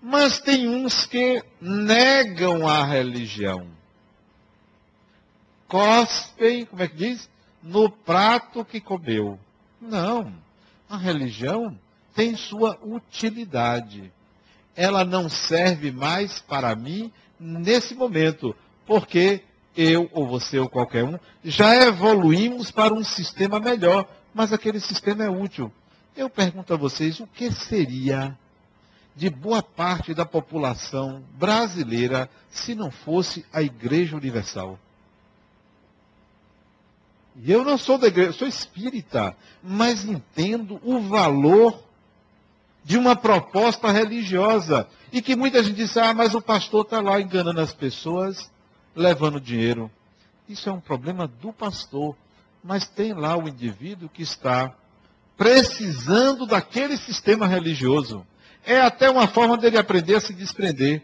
[0.00, 3.66] Mas tem uns que negam a religião.
[5.68, 7.35] Cospem, como é que diz?
[7.66, 9.40] No prato que comeu.
[9.80, 10.32] Não.
[10.88, 11.76] A religião
[12.14, 14.12] tem sua utilidade.
[14.76, 18.54] Ela não serve mais para mim nesse momento,
[18.86, 19.42] porque
[19.76, 25.24] eu ou você ou qualquer um já evoluímos para um sistema melhor, mas aquele sistema
[25.24, 25.72] é útil.
[26.16, 28.38] Eu pergunto a vocês, o que seria
[29.16, 34.78] de boa parte da população brasileira se não fosse a Igreja Universal?
[37.42, 41.82] E eu não sou da igreja, sou espírita, mas entendo o valor
[42.82, 44.88] de uma proposta religiosa.
[45.12, 48.50] E que muita gente diz, ah, mas o pastor está lá enganando as pessoas,
[48.94, 49.90] levando dinheiro.
[50.48, 52.16] Isso é um problema do pastor.
[52.62, 54.72] Mas tem lá o indivíduo que está
[55.36, 58.26] precisando daquele sistema religioso.
[58.64, 61.02] É até uma forma dele aprender a se desprender,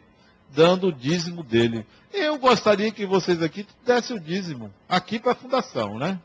[0.54, 1.86] dando o dízimo dele.
[2.12, 6.20] Eu gostaria que vocês aqui dessem o dízimo, aqui para a fundação, né?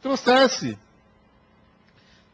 [0.00, 0.78] Trouxesse.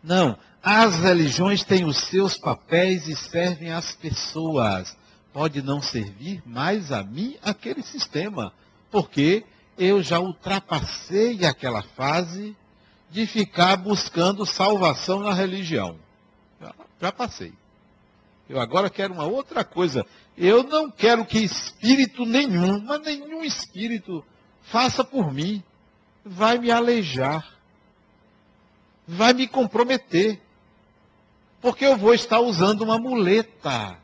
[0.03, 4.97] Não, as religiões têm os seus papéis e servem às pessoas.
[5.33, 8.53] Pode não servir mais a mim aquele sistema,
[8.91, 9.45] porque
[9.77, 12.57] eu já ultrapassei aquela fase
[13.11, 15.97] de ficar buscando salvação na religião.
[16.61, 17.53] Já, já passei.
[18.49, 20.07] Eu agora quero uma outra coisa.
[20.37, 24.25] Eu não quero que espírito nenhum, mas nenhum espírito,
[24.63, 25.63] faça por mim.
[26.25, 27.47] Vai me aleijar.
[29.07, 30.41] Vai me comprometer
[31.61, 33.99] porque eu vou estar usando uma muleta.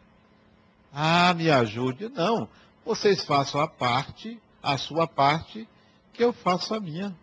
[0.93, 2.09] Ah, me ajude.
[2.09, 2.49] Não,
[2.85, 5.69] vocês façam a parte, a sua parte,
[6.13, 7.15] que eu faço a minha.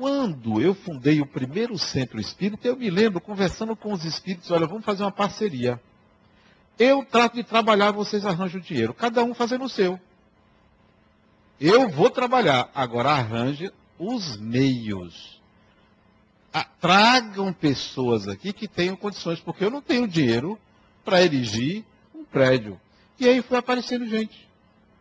[0.00, 4.66] Quando eu fundei o primeiro centro espírita, eu me lembro conversando com os espíritos, olha,
[4.66, 5.78] vamos fazer uma parceria.
[6.78, 10.00] Eu trato de trabalhar, vocês arranjam o dinheiro, cada um fazendo o seu.
[11.60, 15.38] Eu vou trabalhar, agora arranje os meios
[16.80, 20.58] tragam pessoas aqui que tenham condições, porque eu não tenho dinheiro
[21.04, 21.84] para erigir
[22.14, 22.80] um prédio.
[23.18, 24.48] E aí foi aparecendo gente.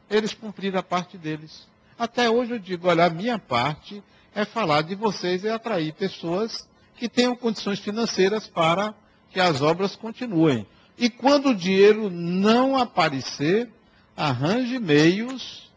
[0.10, 1.66] Eles cumpriram a parte deles.
[1.98, 6.68] Até hoje eu digo, olha, a minha parte é falar de vocês e atrair pessoas
[6.98, 8.94] que tenham condições financeiras para
[9.32, 10.68] que as obras continuem.
[10.98, 13.70] E quando o dinheiro não aparecer,
[14.16, 15.72] arranje meios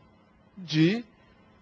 [0.56, 1.04] de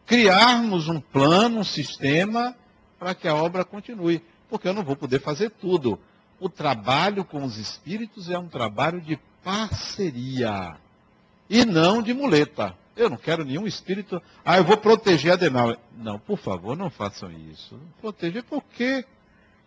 [0.07, 2.57] criarmos um plano, um sistema
[2.98, 5.98] para que a obra continue, porque eu não vou poder fazer tudo.
[6.38, 10.76] O trabalho com os espíritos é um trabalho de parceria
[11.48, 12.75] e não de muleta.
[13.01, 14.21] Eu não quero nenhum espírito.
[14.44, 15.79] Ah, eu vou proteger Adenauer.
[15.96, 17.81] Não, por favor, não façam isso.
[18.01, 19.05] Proteger por quê?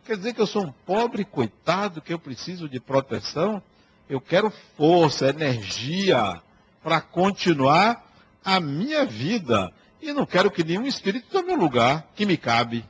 [0.06, 3.62] Quer dizer que eu sou um pobre coitado, que eu preciso de proteção?
[4.10, 6.42] Eu quero força, energia
[6.84, 8.04] para continuar
[8.44, 9.72] a minha vida.
[10.02, 12.86] E não quero que nenhum espírito tome um lugar que me cabe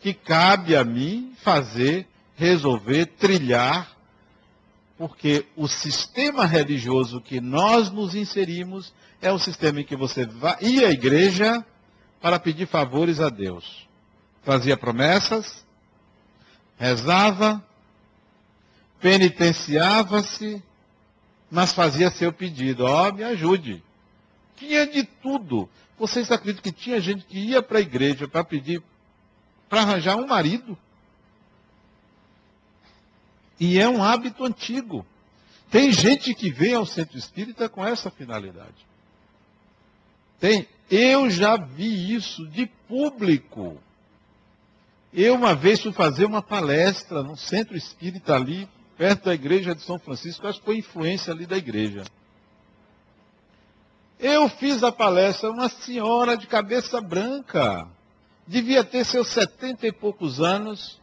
[0.00, 3.96] que cabe a mim fazer, resolver, trilhar,
[5.00, 8.92] porque o sistema religioso que nós nos inserimos
[9.22, 10.28] é o sistema em que você
[10.60, 11.64] ia à igreja
[12.20, 13.88] para pedir favores a Deus.
[14.42, 15.64] Fazia promessas,
[16.76, 17.64] rezava,
[19.00, 20.62] penitenciava-se,
[21.50, 22.84] mas fazia seu pedido.
[22.84, 23.82] Ó, oh, me ajude.
[24.54, 25.66] Tinha de tudo.
[25.98, 28.82] Vocês acreditam que tinha gente que ia para a igreja para pedir
[29.66, 30.76] para arranjar um marido?
[33.60, 35.04] E é um hábito antigo.
[35.70, 38.86] Tem gente que vem ao centro espírita com essa finalidade.
[40.40, 40.66] Tem.
[40.90, 43.80] Eu já vi isso de público.
[45.12, 49.82] Eu uma vez fui fazer uma palestra no centro espírita ali, perto da igreja de
[49.82, 52.04] São Francisco, acho que foi influência ali da igreja.
[54.18, 57.88] Eu fiz a palestra, uma senhora de cabeça branca,
[58.46, 60.99] devia ter seus setenta e poucos anos,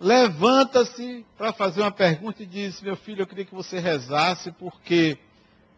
[0.00, 5.18] levanta-se para fazer uma pergunta e diz: Meu filho, eu queria que você rezasse, porque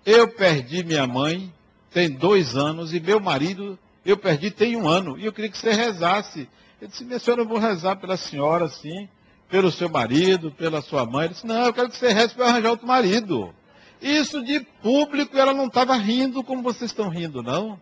[0.05, 1.53] eu perdi minha mãe,
[1.93, 5.59] tem dois anos, e meu marido eu perdi tem um ano, e eu queria que
[5.59, 6.49] você rezasse.
[6.81, 9.09] Eu disse: Minha senhora, eu vou rezar pela senhora, sim,
[9.49, 11.25] pelo seu marido, pela sua mãe.
[11.27, 13.55] Ele disse: Não, eu quero que você reze para arranjar outro marido.
[14.01, 17.79] Isso de público, ela não estava rindo como vocês estão rindo, não.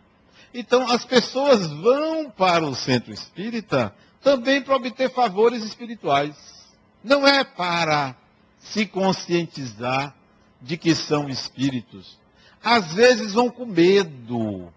[0.53, 6.35] Então, as pessoas vão para o centro espírita também para obter favores espirituais.
[7.03, 8.17] Não é para
[8.59, 10.15] se conscientizar
[10.61, 12.19] de que são espíritos.
[12.63, 14.73] Às vezes vão com medo.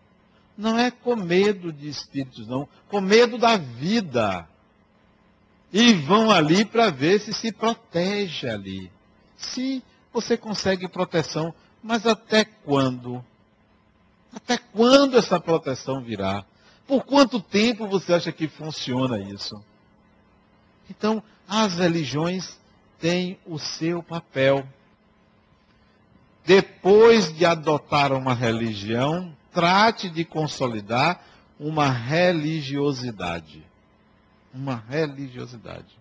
[0.57, 2.67] Não é com medo de espíritos, não.
[2.89, 4.47] Com medo da vida.
[5.73, 8.91] E vão ali para ver se se protege ali.
[9.37, 9.83] Se
[10.13, 13.23] você consegue proteção, mas até quando?
[14.33, 16.45] Até quando essa proteção virá?
[16.91, 19.63] Por quanto tempo você acha que funciona isso?
[20.89, 22.59] Então, as religiões
[22.99, 24.67] têm o seu papel.
[26.43, 31.23] Depois de adotar uma religião, trate de consolidar
[31.57, 33.65] uma religiosidade.
[34.53, 35.97] Uma religiosidade.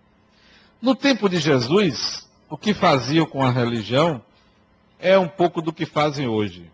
[0.82, 4.20] No tempo de Jesus, o que faziam com a religião
[4.98, 6.68] é um pouco do que fazem hoje.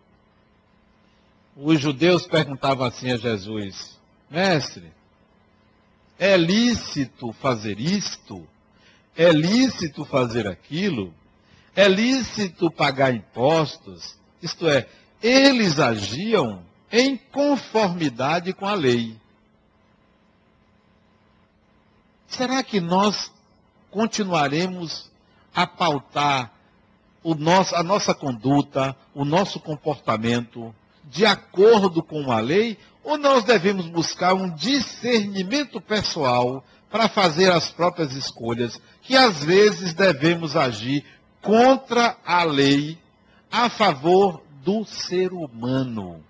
[1.54, 3.95] Os judeus perguntavam assim a Jesus:
[4.30, 4.92] Mestre,
[6.18, 8.46] é lícito fazer isto?
[9.16, 11.14] É lícito fazer aquilo?
[11.74, 14.18] É lícito pagar impostos?
[14.42, 14.88] Isto é,
[15.22, 19.16] eles agiam em conformidade com a lei.
[22.28, 23.30] Será que nós
[23.90, 25.10] continuaremos
[25.54, 26.52] a pautar
[27.34, 30.74] nosso, a nossa conduta, o nosso comportamento
[31.04, 37.70] de acordo com a lei, ou nós devemos buscar um discernimento pessoal para fazer as
[37.70, 41.04] próprias escolhas, que às vezes devemos agir
[41.40, 42.98] contra a lei
[43.48, 46.20] a favor do ser humano.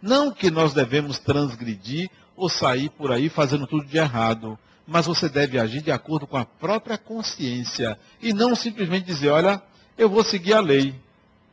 [0.00, 4.56] Não que nós devemos transgredir ou sair por aí fazendo tudo de errado,
[4.86, 9.60] mas você deve agir de acordo com a própria consciência e não simplesmente dizer, olha,
[9.98, 10.94] eu vou seguir a lei.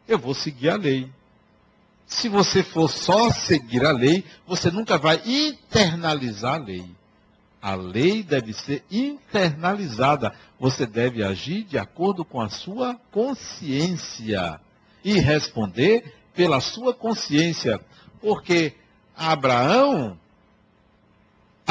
[0.07, 1.09] Eu vou seguir a lei.
[2.09, 6.85] Se você for só seguir a lei, você nunca vai internalizar a lei.
[7.61, 10.33] A lei deve ser internalizada.
[10.59, 14.59] Você deve agir de acordo com a sua consciência
[15.05, 17.79] e responder pela sua consciência.
[18.19, 18.73] Porque
[19.15, 20.17] Abraão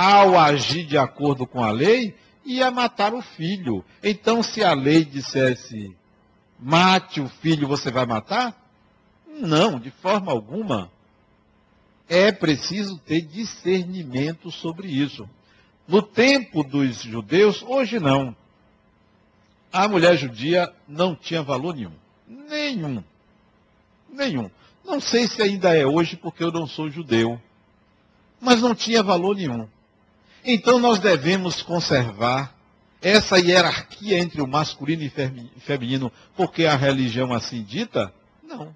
[0.01, 2.15] ao agir de acordo com a lei,
[2.45, 3.85] ia matar o filho.
[4.01, 5.93] Então, se a lei dissesse,
[6.57, 8.68] mate o filho, você vai matar?
[9.41, 10.91] Não, de forma alguma.
[12.09, 15.29] É preciso ter discernimento sobre isso.
[15.87, 18.35] No tempo dos judeus, hoje não.
[19.73, 21.93] A mulher judia não tinha valor nenhum.
[22.27, 23.05] Nenhum.
[24.11, 24.51] Nenhum.
[24.85, 27.41] Não sei se ainda é hoje, porque eu não sou judeu.
[28.41, 29.69] Mas não tinha valor nenhum.
[30.45, 32.55] Então nós devemos conservar
[33.01, 38.13] essa hierarquia entre o masculino e feminino, porque a religião assim dita?
[38.43, 38.75] Não.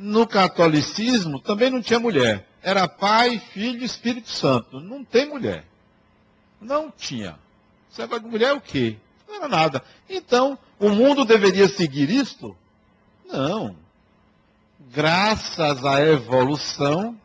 [0.00, 2.46] No catolicismo também não tinha mulher.
[2.62, 4.78] Era Pai, Filho e Espírito Santo.
[4.78, 5.64] Não tem mulher.
[6.60, 7.36] Não tinha.
[7.90, 8.96] Você vai de mulher é o quê?
[9.26, 9.82] Não era nada.
[10.08, 12.56] Então, o mundo deveria seguir isto?
[13.28, 13.74] Não.
[14.92, 17.18] Graças à evolução,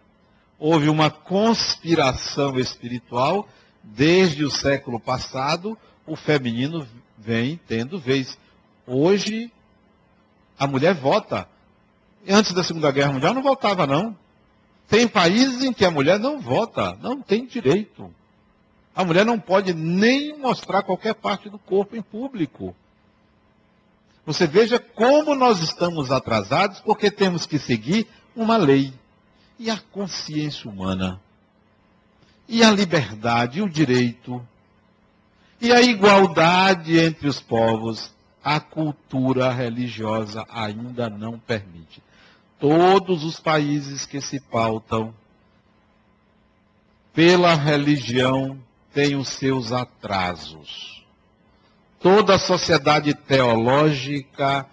[0.57, 3.47] houve uma conspiração espiritual.
[3.83, 6.87] Desde o século passado, o feminino
[7.19, 8.35] vem tendo vez.
[8.87, 9.51] Hoje,
[10.57, 11.52] a mulher vota.
[12.27, 14.17] Antes da Segunda Guerra Mundial não votava, não.
[14.87, 18.13] Tem países em que a mulher não vota, não tem direito.
[18.95, 22.75] A mulher não pode nem mostrar qualquer parte do corpo em público.
[24.25, 28.93] Você veja como nós estamos atrasados porque temos que seguir uma lei
[29.59, 31.19] e a consciência humana,
[32.47, 34.45] e a liberdade, e o direito,
[35.61, 38.11] e a igualdade entre os povos,
[38.43, 42.01] a cultura religiosa ainda não permite.
[42.63, 45.13] Todos os países que se pautam
[47.13, 48.57] pela religião
[48.93, 51.05] têm os seus atrasos.
[51.99, 54.65] Toda sociedade teológica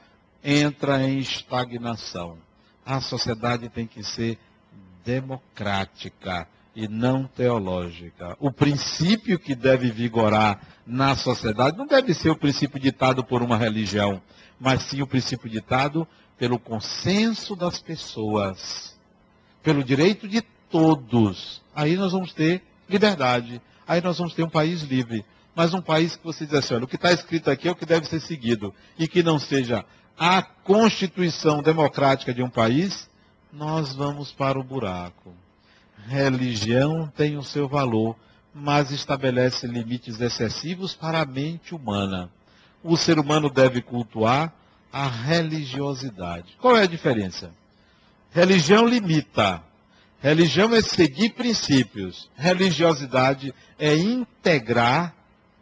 [0.44, 2.38] entra em estagnação.
[2.86, 4.38] A sociedade tem que ser
[5.04, 8.36] democrática e não teológica.
[8.38, 13.56] O princípio que deve vigorar na sociedade não deve ser o princípio ditado por uma
[13.56, 14.22] religião,
[14.60, 16.06] mas sim o princípio ditado
[16.40, 18.98] pelo consenso das pessoas,
[19.62, 21.60] pelo direito de todos.
[21.74, 23.60] Aí nós vamos ter liberdade.
[23.86, 25.22] Aí nós vamos ter um país livre.
[25.54, 27.76] Mas um país que você diz assim, olha, o que está escrito aqui é o
[27.76, 28.74] que deve ser seguido.
[28.98, 29.84] E que não seja
[30.18, 33.10] a constituição democrática de um país,
[33.52, 35.34] nós vamos para o buraco.
[36.06, 38.16] Religião tem o seu valor,
[38.54, 42.30] mas estabelece limites excessivos para a mente humana.
[42.82, 44.54] O ser humano deve cultuar
[44.92, 46.56] a religiosidade.
[46.60, 47.52] Qual é a diferença?
[48.30, 49.62] Religião limita.
[50.20, 52.28] Religião é seguir princípios.
[52.36, 55.14] Religiosidade é integrar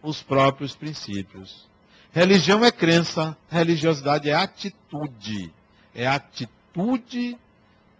[0.03, 1.69] os próprios princípios.
[2.13, 5.53] Religião é crença, religiosidade é atitude.
[5.95, 7.39] É atitude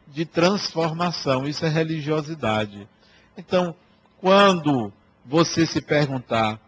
[0.07, 1.47] de transformação.
[1.47, 2.89] Isso é religiosidade.
[3.37, 3.75] Então,
[4.21, 4.93] quando
[5.25, 6.59] você se perguntar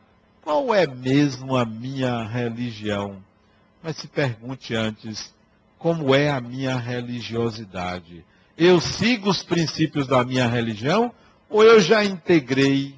[0.42, 3.22] qual é mesmo a minha religião,
[3.82, 5.34] mas se pergunte antes
[5.78, 8.24] como é a minha religiosidade.
[8.56, 11.12] Eu sigo os princípios da minha religião
[11.48, 12.94] ou eu já integrei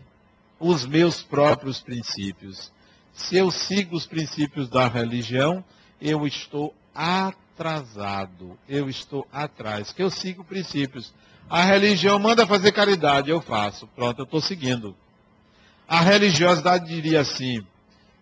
[0.63, 2.73] os meus próprios princípios?
[3.13, 5.65] Se eu sigo os princípios da religião,
[6.01, 11.13] eu estou atrasado, eu estou atrás, que eu sigo princípios.
[11.51, 13.87] A religião manda fazer caridade, eu faço.
[13.89, 14.97] Pronto, eu estou seguindo.
[15.87, 17.67] A religiosidade diria assim: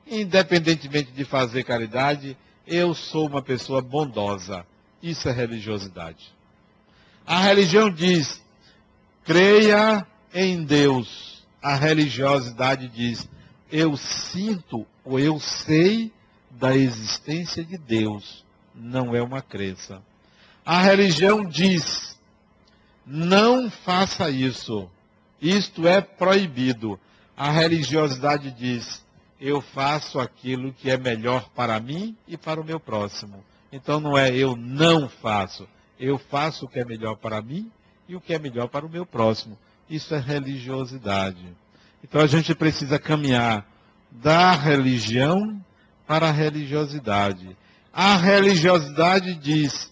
[0.06, 2.36] independentemente de fazer caridade,
[2.66, 4.66] eu sou uma pessoa bondosa.
[5.02, 6.32] Isso é religiosidade.
[7.26, 8.42] A religião diz:
[9.24, 11.44] creia em Deus.
[11.62, 13.28] A religiosidade diz:
[13.70, 16.12] eu sinto ou eu sei
[16.50, 18.44] da existência de Deus.
[18.74, 20.02] Não é uma crença.
[20.64, 22.18] A religião diz:
[23.06, 24.90] não faça isso.
[25.40, 26.98] Isto é proibido.
[27.36, 29.04] A religiosidade diz:
[29.40, 33.42] eu faço aquilo que é melhor para mim e para o meu próximo.
[33.72, 35.66] Então não é eu não faço,
[35.98, 37.70] eu faço o que é melhor para mim
[38.08, 39.56] e o que é melhor para o meu próximo.
[39.88, 41.46] Isso é religiosidade.
[42.04, 43.66] Então a gente precisa caminhar
[44.10, 45.64] da religião
[46.06, 47.56] para a religiosidade.
[47.92, 49.90] A religiosidade diz: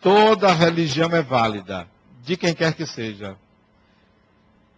[0.00, 1.86] toda religião é válida,
[2.22, 3.36] de quem quer que seja.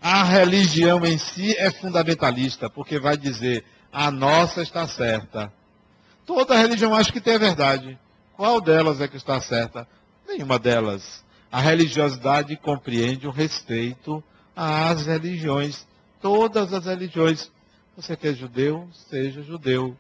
[0.01, 5.53] A religião em si é fundamentalista, porque vai dizer a nossa está certa.
[6.27, 7.99] Toda religião acha que tem a verdade.
[8.37, 9.89] Qual delas é que está certa?
[10.27, 11.25] Nenhuma delas.
[11.51, 14.23] A religiosidade compreende o respeito
[14.55, 15.87] às religiões.
[16.21, 17.51] Todas as religiões.
[17.97, 18.89] Você quer judeu?
[19.09, 19.97] Seja judeu.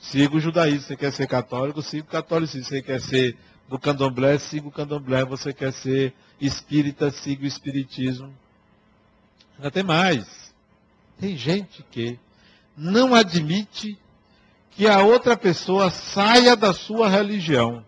[0.00, 0.80] Siga o judaísmo.
[0.80, 1.80] Você quer ser católico?
[1.80, 2.66] Siga o catolicismo.
[2.66, 3.36] Você quer ser
[3.68, 4.38] do candomblé?
[4.38, 5.24] Siga o candomblé.
[5.24, 7.10] Você quer ser espírita?
[7.10, 8.34] Siga o espiritismo.
[9.56, 10.52] Ainda tem mais.
[11.20, 12.18] Tem gente que
[12.78, 13.98] não admite
[14.70, 17.84] que a outra pessoa saia da sua religião.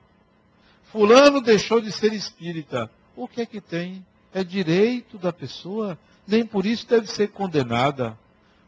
[0.91, 2.91] Fulano deixou de ser espírita.
[3.15, 4.05] O que é que tem?
[4.35, 8.19] É direito da pessoa, nem por isso deve ser condenada.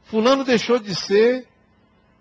[0.04, 1.48] Fulano deixou de ser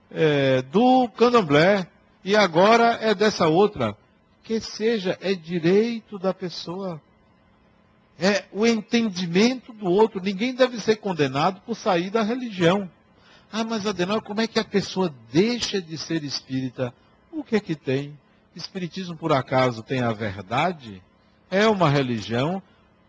[0.10, 1.86] é, do candomblé
[2.24, 3.96] e agora é dessa outra.
[4.44, 7.00] Que seja, é direito da pessoa.
[8.20, 10.20] É o entendimento do outro.
[10.20, 12.90] Ninguém deve ser condenado por sair da religião.
[13.52, 16.94] Ah, mas Adenal, como é que a pessoa deixa de ser espírita?
[17.30, 18.18] O que é que tem?
[18.56, 21.02] Espiritismo, por acaso, tem a verdade?
[21.50, 22.64] É uma religião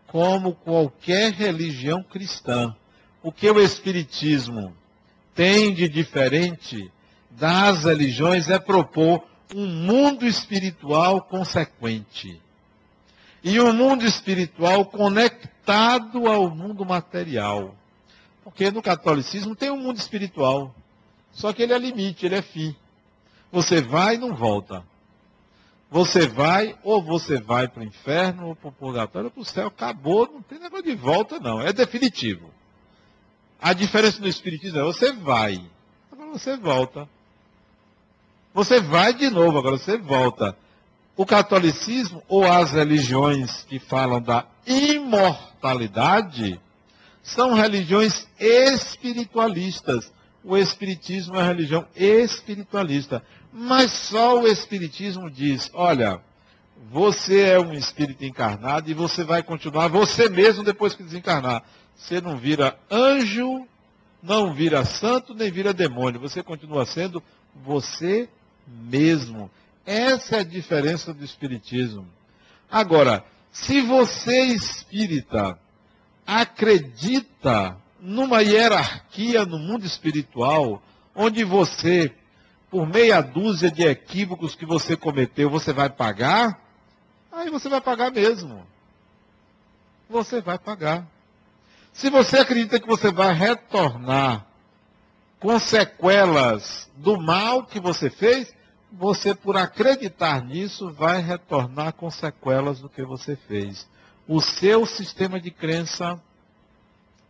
[0.07, 2.75] como qualquer religião cristã.
[3.21, 4.75] O que o Espiritismo
[5.33, 6.91] tem de diferente
[7.31, 9.23] das religiões é propor
[9.55, 12.41] um mundo espiritual consequente.
[13.43, 17.75] E um mundo espiritual conectado ao mundo material.
[18.43, 20.73] Porque no catolicismo tem um mundo espiritual.
[21.31, 22.75] Só que ele é limite, ele é fim.
[23.51, 24.83] Você vai e não volta.
[25.89, 29.45] Você vai, ou você vai para o inferno, ou para o purgatório, ou para o
[29.45, 29.67] céu.
[29.67, 31.61] Acabou, não tem negócio de volta, não.
[31.61, 32.49] É definitivo.
[33.61, 35.63] A diferença no espiritismo é você vai,
[36.11, 37.07] agora você volta.
[38.53, 40.57] Você vai de novo, agora você volta.
[41.15, 46.59] O catolicismo ou as religiões que falam da imortalidade
[47.23, 50.11] são religiões espiritualistas.
[50.43, 53.23] O Espiritismo é uma religião espiritualista.
[53.51, 56.19] Mas só o Espiritismo diz: olha,
[56.91, 61.63] você é um espírito encarnado e você vai continuar você mesmo depois que desencarnar.
[61.95, 63.65] Você não vira anjo,
[64.21, 66.19] não vira santo, nem vira demônio.
[66.19, 67.23] Você continua sendo
[67.55, 68.27] você
[68.67, 69.49] mesmo.
[69.85, 72.07] Essa é a diferença do espiritismo.
[72.69, 75.57] Agora, se você espírita
[76.25, 80.81] acredita numa hierarquia no mundo espiritual,
[81.15, 82.13] onde você,
[82.69, 86.59] por meia dúzia de equívocos que você cometeu, você vai pagar,
[87.31, 88.65] aí você vai pagar mesmo.
[90.09, 91.07] Você vai pagar.
[91.93, 94.45] Se você acredita que você vai retornar
[95.39, 98.53] com sequelas do mal que você fez,
[98.91, 103.87] você, por acreditar nisso, vai retornar com sequelas do que você fez.
[104.27, 106.21] O seu sistema de crença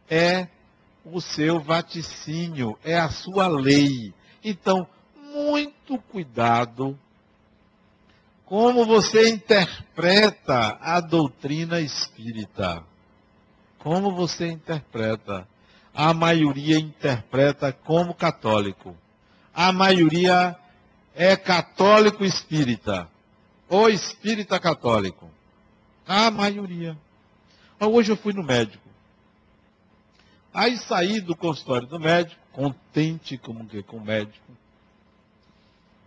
[0.10, 0.48] é
[1.04, 4.14] o seu vaticínio, é a sua lei.
[4.44, 4.88] Então,
[5.34, 6.98] muito cuidado
[8.46, 12.84] como você interpreta a doutrina espírita.
[13.80, 15.48] Como você interpreta.
[15.92, 18.96] A maioria interpreta como católico.
[19.54, 20.56] A maioria
[21.16, 23.08] é católico espírita.
[23.68, 25.32] Ou espírita católico.
[26.08, 26.98] A maioria.
[27.80, 28.84] Hoje eu fui no médico.
[30.54, 34.46] Aí saí do consultório do médico, contente como que com o médico,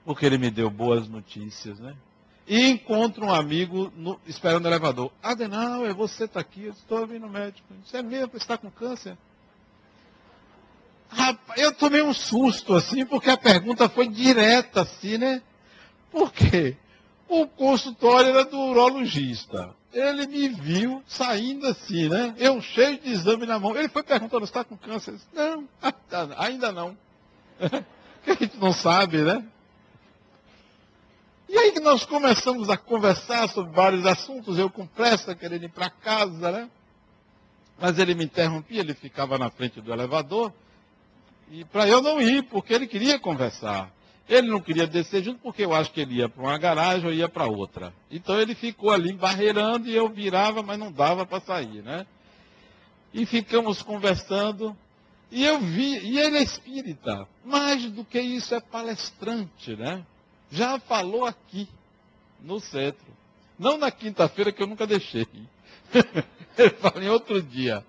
[0.04, 1.96] porque ele me deu boas notícias, né?
[2.46, 5.10] E encontro um amigo no, esperando o elevador.
[5.20, 7.66] É você está aqui, eu estou vindo no médico.
[7.84, 9.18] Você é mesmo, você está com câncer?
[11.08, 15.42] Rapaz, eu tomei um susto assim, porque a pergunta foi direta assim, né?
[16.10, 16.76] Por quê?
[17.28, 22.34] O consultório era do urologista ele me viu saindo assim, né?
[22.36, 23.74] Eu cheio de exame na mão.
[23.74, 25.14] Ele foi perguntando, está com câncer?
[25.14, 25.66] Disse, não,
[26.36, 26.96] ainda não.
[28.22, 29.42] que a gente não sabe, né?
[31.48, 35.70] E aí que nós começamos a conversar sobre vários assuntos, eu com pressa, querendo ir
[35.70, 36.70] para casa, né?
[37.78, 40.52] Mas ele me interrompia, ele ficava na frente do elevador,
[41.50, 43.90] e para eu não ir, porque ele queria conversar.
[44.28, 47.12] Ele não queria descer junto porque eu acho que ele ia para uma garagem ou
[47.12, 47.92] ia para outra.
[48.10, 52.06] Então ele ficou ali barreirando e eu virava, mas não dava para sair, né?
[53.14, 54.76] E ficamos conversando.
[55.30, 57.26] E eu vi, e ele é espírita.
[57.44, 60.04] Mais do que isso, é palestrante, né?
[60.50, 61.68] Já falou aqui,
[62.40, 63.06] no centro.
[63.58, 65.26] Não na quinta-feira, que eu nunca deixei.
[66.58, 67.84] ele falou em outro dia.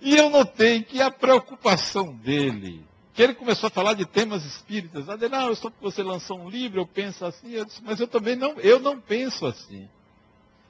[0.00, 2.84] E eu notei que a preocupação dele
[3.14, 5.06] que ele começou a falar de temas espíritas.
[5.06, 7.52] Não, só porque você lançou um livro, eu penso assim.
[7.52, 9.88] Eu disse, mas eu também não, eu não penso assim.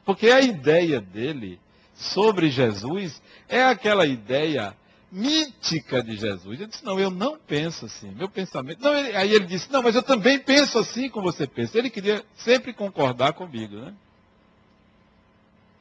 [0.04, 1.58] Porque a ideia dele
[1.94, 4.76] sobre Jesus é aquela ideia
[5.10, 6.60] mítica de Jesus.
[6.60, 8.10] Eu disse, não, eu não penso assim.
[8.10, 8.82] Meu pensamento.
[8.82, 11.78] Não, ele, aí ele disse, não, mas eu também penso assim como você pensa.
[11.78, 13.94] Ele queria sempre concordar comigo, né?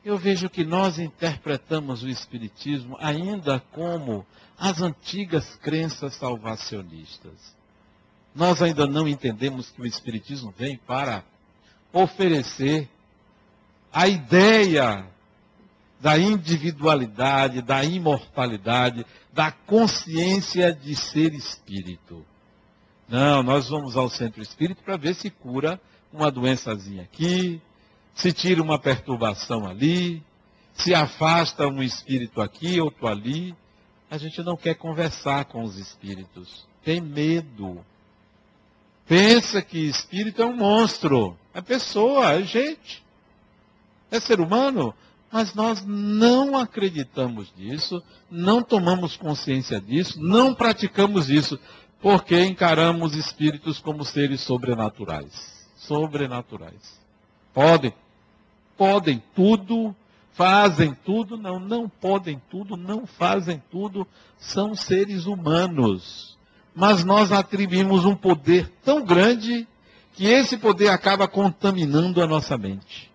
[0.06, 4.26] Eu vejo que nós interpretamos o Espiritismo ainda como
[4.64, 7.54] as antigas crenças salvacionistas.
[8.34, 11.22] Nós ainda não entendemos que o Espiritismo vem para
[11.92, 12.88] oferecer
[13.92, 15.06] a ideia
[16.00, 22.26] da individualidade, da imortalidade, da consciência de ser espírito.
[23.06, 25.78] Não, nós vamos ao centro espírito para ver se cura
[26.10, 27.62] uma doençazinha aqui,
[28.16, 30.24] se tira uma perturbação ali,
[30.74, 33.54] se afasta um espírito aqui, outro ali.
[34.14, 36.68] A gente não quer conversar com os espíritos.
[36.86, 37.84] Tem medo.
[39.08, 41.36] Pensa que espírito é um monstro.
[41.52, 43.04] É pessoa, é gente.
[44.12, 44.94] É ser humano.
[45.32, 51.60] Mas nós não acreditamos nisso, não tomamos consciência disso, não praticamos isso,
[52.00, 55.66] porque encaramos espíritos como seres sobrenaturais.
[55.76, 57.02] Sobrenaturais.
[57.52, 57.92] Podem.
[58.78, 59.96] Podem tudo,
[60.34, 64.08] fazem tudo, não, não podem tudo, não fazem tudo,
[64.38, 66.38] são seres humanos.
[66.76, 69.68] Mas nós atribuímos um poder tão grande
[70.14, 73.12] que esse poder acaba contaminando a nossa mente.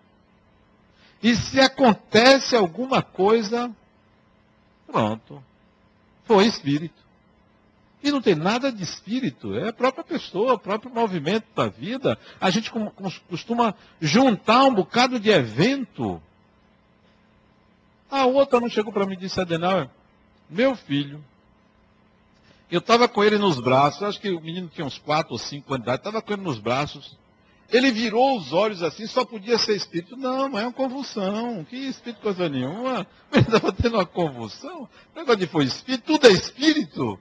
[1.21, 3.69] E se acontece alguma coisa,
[4.87, 5.43] pronto,
[6.23, 6.99] foi espírito.
[8.01, 12.17] E não tem nada de espírito, é a própria pessoa, o próprio movimento da vida.
[12.39, 12.71] A gente
[13.29, 16.21] costuma juntar um bocado de evento
[18.09, 19.89] a outra não chegou para mim e disse, Adenauer,
[20.49, 21.23] meu filho,
[22.71, 25.73] eu estava com ele nos braços, acho que o menino tinha uns quatro ou cinco
[25.73, 27.17] anos de idade, estava com ele nos braços.
[27.71, 30.17] Ele virou os olhos assim, só podia ser espírito.
[30.17, 31.63] Não, mas é uma convulsão.
[31.65, 33.05] Que espírito coisa nenhuma.
[33.31, 34.89] Ele estava tendo uma convulsão.
[35.15, 37.19] O negócio de foi espírito, tudo é espírito.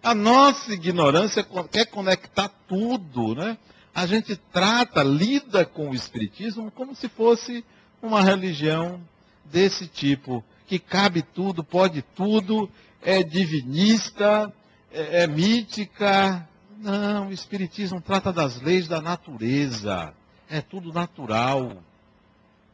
[0.00, 3.58] A nossa ignorância quer conectar tudo, né?
[3.94, 7.64] A gente trata, lida com o Espiritismo como se fosse
[8.00, 9.00] uma religião
[9.44, 12.70] desse tipo, que cabe tudo, pode tudo,
[13.00, 14.52] é divinista,
[14.90, 16.48] é, é mítica.
[16.78, 20.12] Não, o Espiritismo trata das leis da natureza.
[20.48, 21.82] É tudo natural.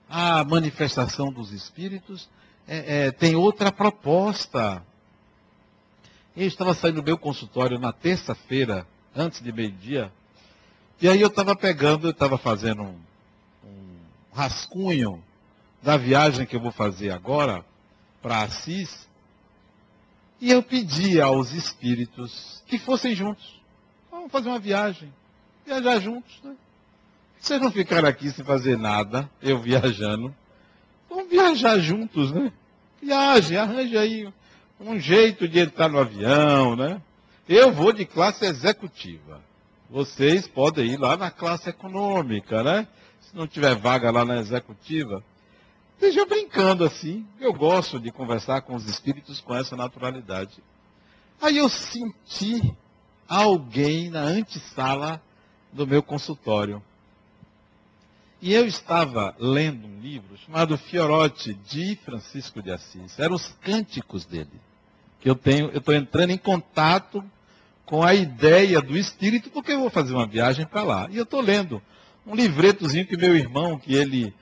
[0.08, 2.28] A manifestação dos espíritos
[2.66, 4.82] é, é, tem outra proposta.
[6.36, 10.12] Eu estava saindo do meu consultório na terça-feira, antes de meio-dia,
[11.00, 13.00] e aí eu estava pegando, eu estava fazendo um,
[13.64, 13.96] um
[14.32, 15.22] rascunho
[15.82, 17.64] da viagem que eu vou fazer agora
[18.20, 19.08] para Assis,
[20.40, 23.60] e eu pedi aos espíritos que fossem juntos.
[24.10, 25.12] Vamos fazer uma viagem,
[25.66, 26.54] viajar juntos, né?
[27.40, 30.34] Vocês não ficaram aqui sem fazer nada, eu viajando.
[31.08, 32.52] Vamos viajar juntos, né?
[33.00, 34.32] Viaje, arranje aí
[34.80, 37.00] um jeito de entrar no avião, né?
[37.48, 39.40] Eu vou de classe executiva.
[39.88, 42.86] Vocês podem ir lá na classe econômica, né?
[43.20, 45.22] Se não tiver vaga lá na executiva.
[45.98, 47.26] Esteja brincando assim.
[47.40, 50.62] Eu gosto de conversar com os espíritos com essa naturalidade.
[51.42, 52.72] Aí eu senti
[53.28, 55.20] alguém na antessala
[55.72, 56.80] do meu consultório.
[58.40, 63.18] E eu estava lendo um livro chamado Fiorotti, de Francisco de Assis.
[63.18, 64.60] Eram os cânticos dele.
[65.20, 67.24] Que eu tenho, eu estou entrando em contato
[67.84, 71.08] com a ideia do espírito, porque eu vou fazer uma viagem para lá.
[71.10, 71.82] E eu estou lendo
[72.24, 74.32] um livretozinho que meu irmão, que ele,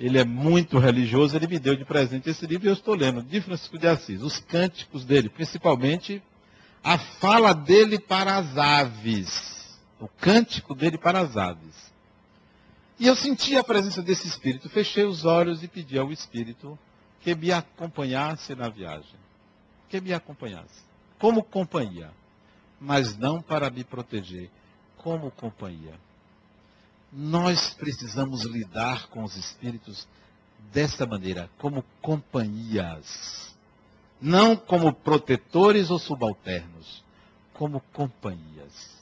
[0.00, 3.22] ele é muito religioso, ele me deu de presente esse livro e eu estou lendo,
[3.22, 6.22] de Francisco de Assis, os cânticos dele, principalmente
[6.82, 9.78] a fala dele para as aves.
[10.00, 11.92] O cântico dele para as aves.
[12.98, 16.78] E eu senti a presença desse espírito, fechei os olhos e pedi ao espírito
[17.20, 19.20] que me acompanhasse na viagem.
[19.90, 20.82] Que me acompanhasse.
[21.18, 22.10] Como companhia.
[22.80, 24.48] Mas não para me proteger.
[24.96, 25.92] Como companhia.
[27.12, 30.06] Nós precisamos lidar com os espíritos
[30.72, 33.54] dessa maneira, como companhias.
[34.20, 37.02] Não como protetores ou subalternos,
[37.54, 39.00] como companhias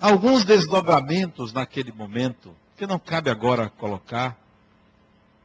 [0.00, 4.38] alguns desdobramentos naquele momento, que não cabe agora colocar,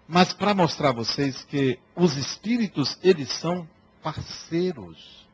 [0.07, 3.67] mas para mostrar a vocês que os espíritos, eles são
[4.03, 5.25] parceiros.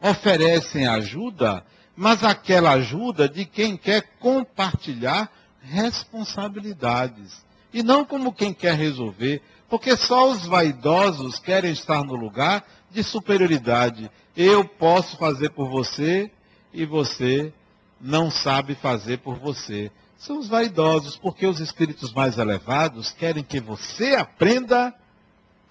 [0.00, 1.64] Oferecem ajuda,
[1.96, 5.30] mas aquela ajuda de quem quer compartilhar
[5.62, 7.44] responsabilidades.
[7.72, 13.02] E não como quem quer resolver, porque só os vaidosos querem estar no lugar de
[13.02, 14.10] superioridade.
[14.36, 16.30] Eu posso fazer por você
[16.72, 17.52] e você
[18.00, 19.90] não sabe fazer por você.
[20.16, 24.94] São os vaidosos, porque os espíritos mais elevados querem que você aprenda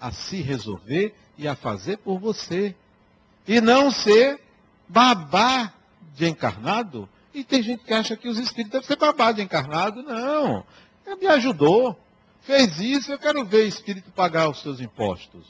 [0.00, 2.74] a se resolver e a fazer por você.
[3.46, 4.40] E não ser
[4.88, 5.72] babá
[6.14, 7.08] de encarnado.
[7.32, 10.02] E tem gente que acha que os espíritos devem ser babá de encarnado.
[10.02, 10.64] Não.
[11.06, 11.98] Ele me ajudou.
[12.42, 15.44] Fez isso, eu quero ver espírito pagar os seus impostos.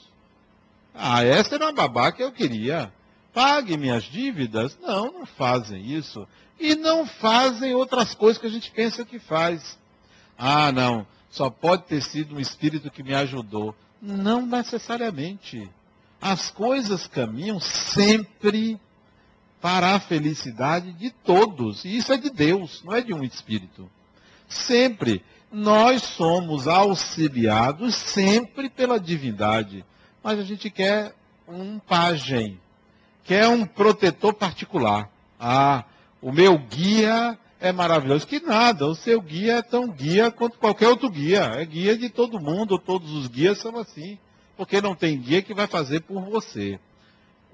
[0.93, 2.91] Ah, essa era uma babá que eu queria.
[3.33, 4.77] Pague minhas dívidas.
[4.81, 6.27] Não, não fazem isso
[6.59, 9.77] e não fazem outras coisas que a gente pensa que faz.
[10.37, 13.75] Ah, não, só pode ter sido um espírito que me ajudou.
[14.01, 15.69] Não necessariamente.
[16.21, 18.79] As coisas caminham sempre
[19.65, 21.85] para a felicidade de todos.
[21.85, 23.89] E isso é de Deus, não é de um espírito.
[24.47, 25.23] Sempre.
[25.51, 29.83] Nós somos auxiliados sempre pela divindade.
[30.23, 31.15] Mas a gente quer
[31.47, 32.59] um pajem,
[33.23, 35.09] quer um protetor particular.
[35.39, 35.83] Ah,
[36.21, 38.27] o meu guia é maravilhoso.
[38.27, 41.41] Que nada, o seu guia é tão guia quanto qualquer outro guia.
[41.55, 44.19] É guia de todo mundo, todos os guias são assim.
[44.55, 46.79] Porque não tem guia que vai fazer por você.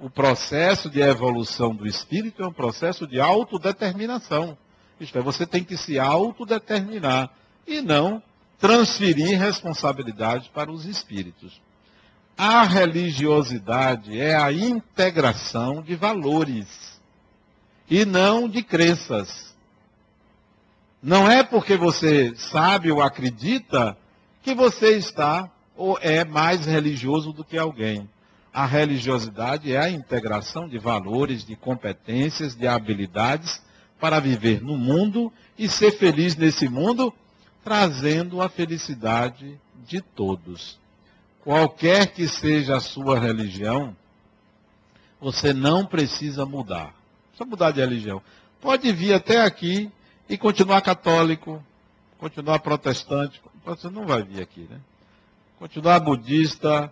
[0.01, 4.57] O processo de evolução do espírito é um processo de autodeterminação.
[4.99, 7.29] Isto é, você tem que se autodeterminar
[7.67, 8.21] e não
[8.57, 11.61] transferir responsabilidade para os espíritos.
[12.35, 16.99] A religiosidade é a integração de valores
[17.87, 19.55] e não de crenças.
[21.01, 23.95] Não é porque você sabe ou acredita
[24.41, 25.47] que você está
[25.77, 28.09] ou é mais religioso do que alguém.
[28.53, 33.61] A religiosidade é a integração de valores, de competências, de habilidades
[33.99, 37.13] para viver no mundo e ser feliz nesse mundo,
[37.63, 40.79] trazendo a felicidade de todos.
[41.43, 43.95] Qualquer que seja a sua religião,
[45.19, 46.93] você não precisa mudar
[47.41, 48.21] precisa mudar de religião.
[48.59, 49.91] Pode vir até aqui
[50.29, 51.63] e continuar católico,
[52.17, 53.41] continuar protestante.
[53.65, 54.79] Você não vai vir aqui, né?
[55.57, 56.91] Continuar budista,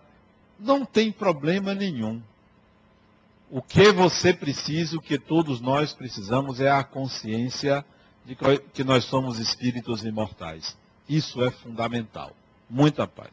[0.60, 2.22] não tem problema nenhum.
[3.50, 7.84] O que você precisa, o que todos nós precisamos é a consciência
[8.24, 8.36] de
[8.72, 10.76] que nós somos espíritos imortais.
[11.08, 12.32] Isso é fundamental.
[12.68, 13.30] Muita paz.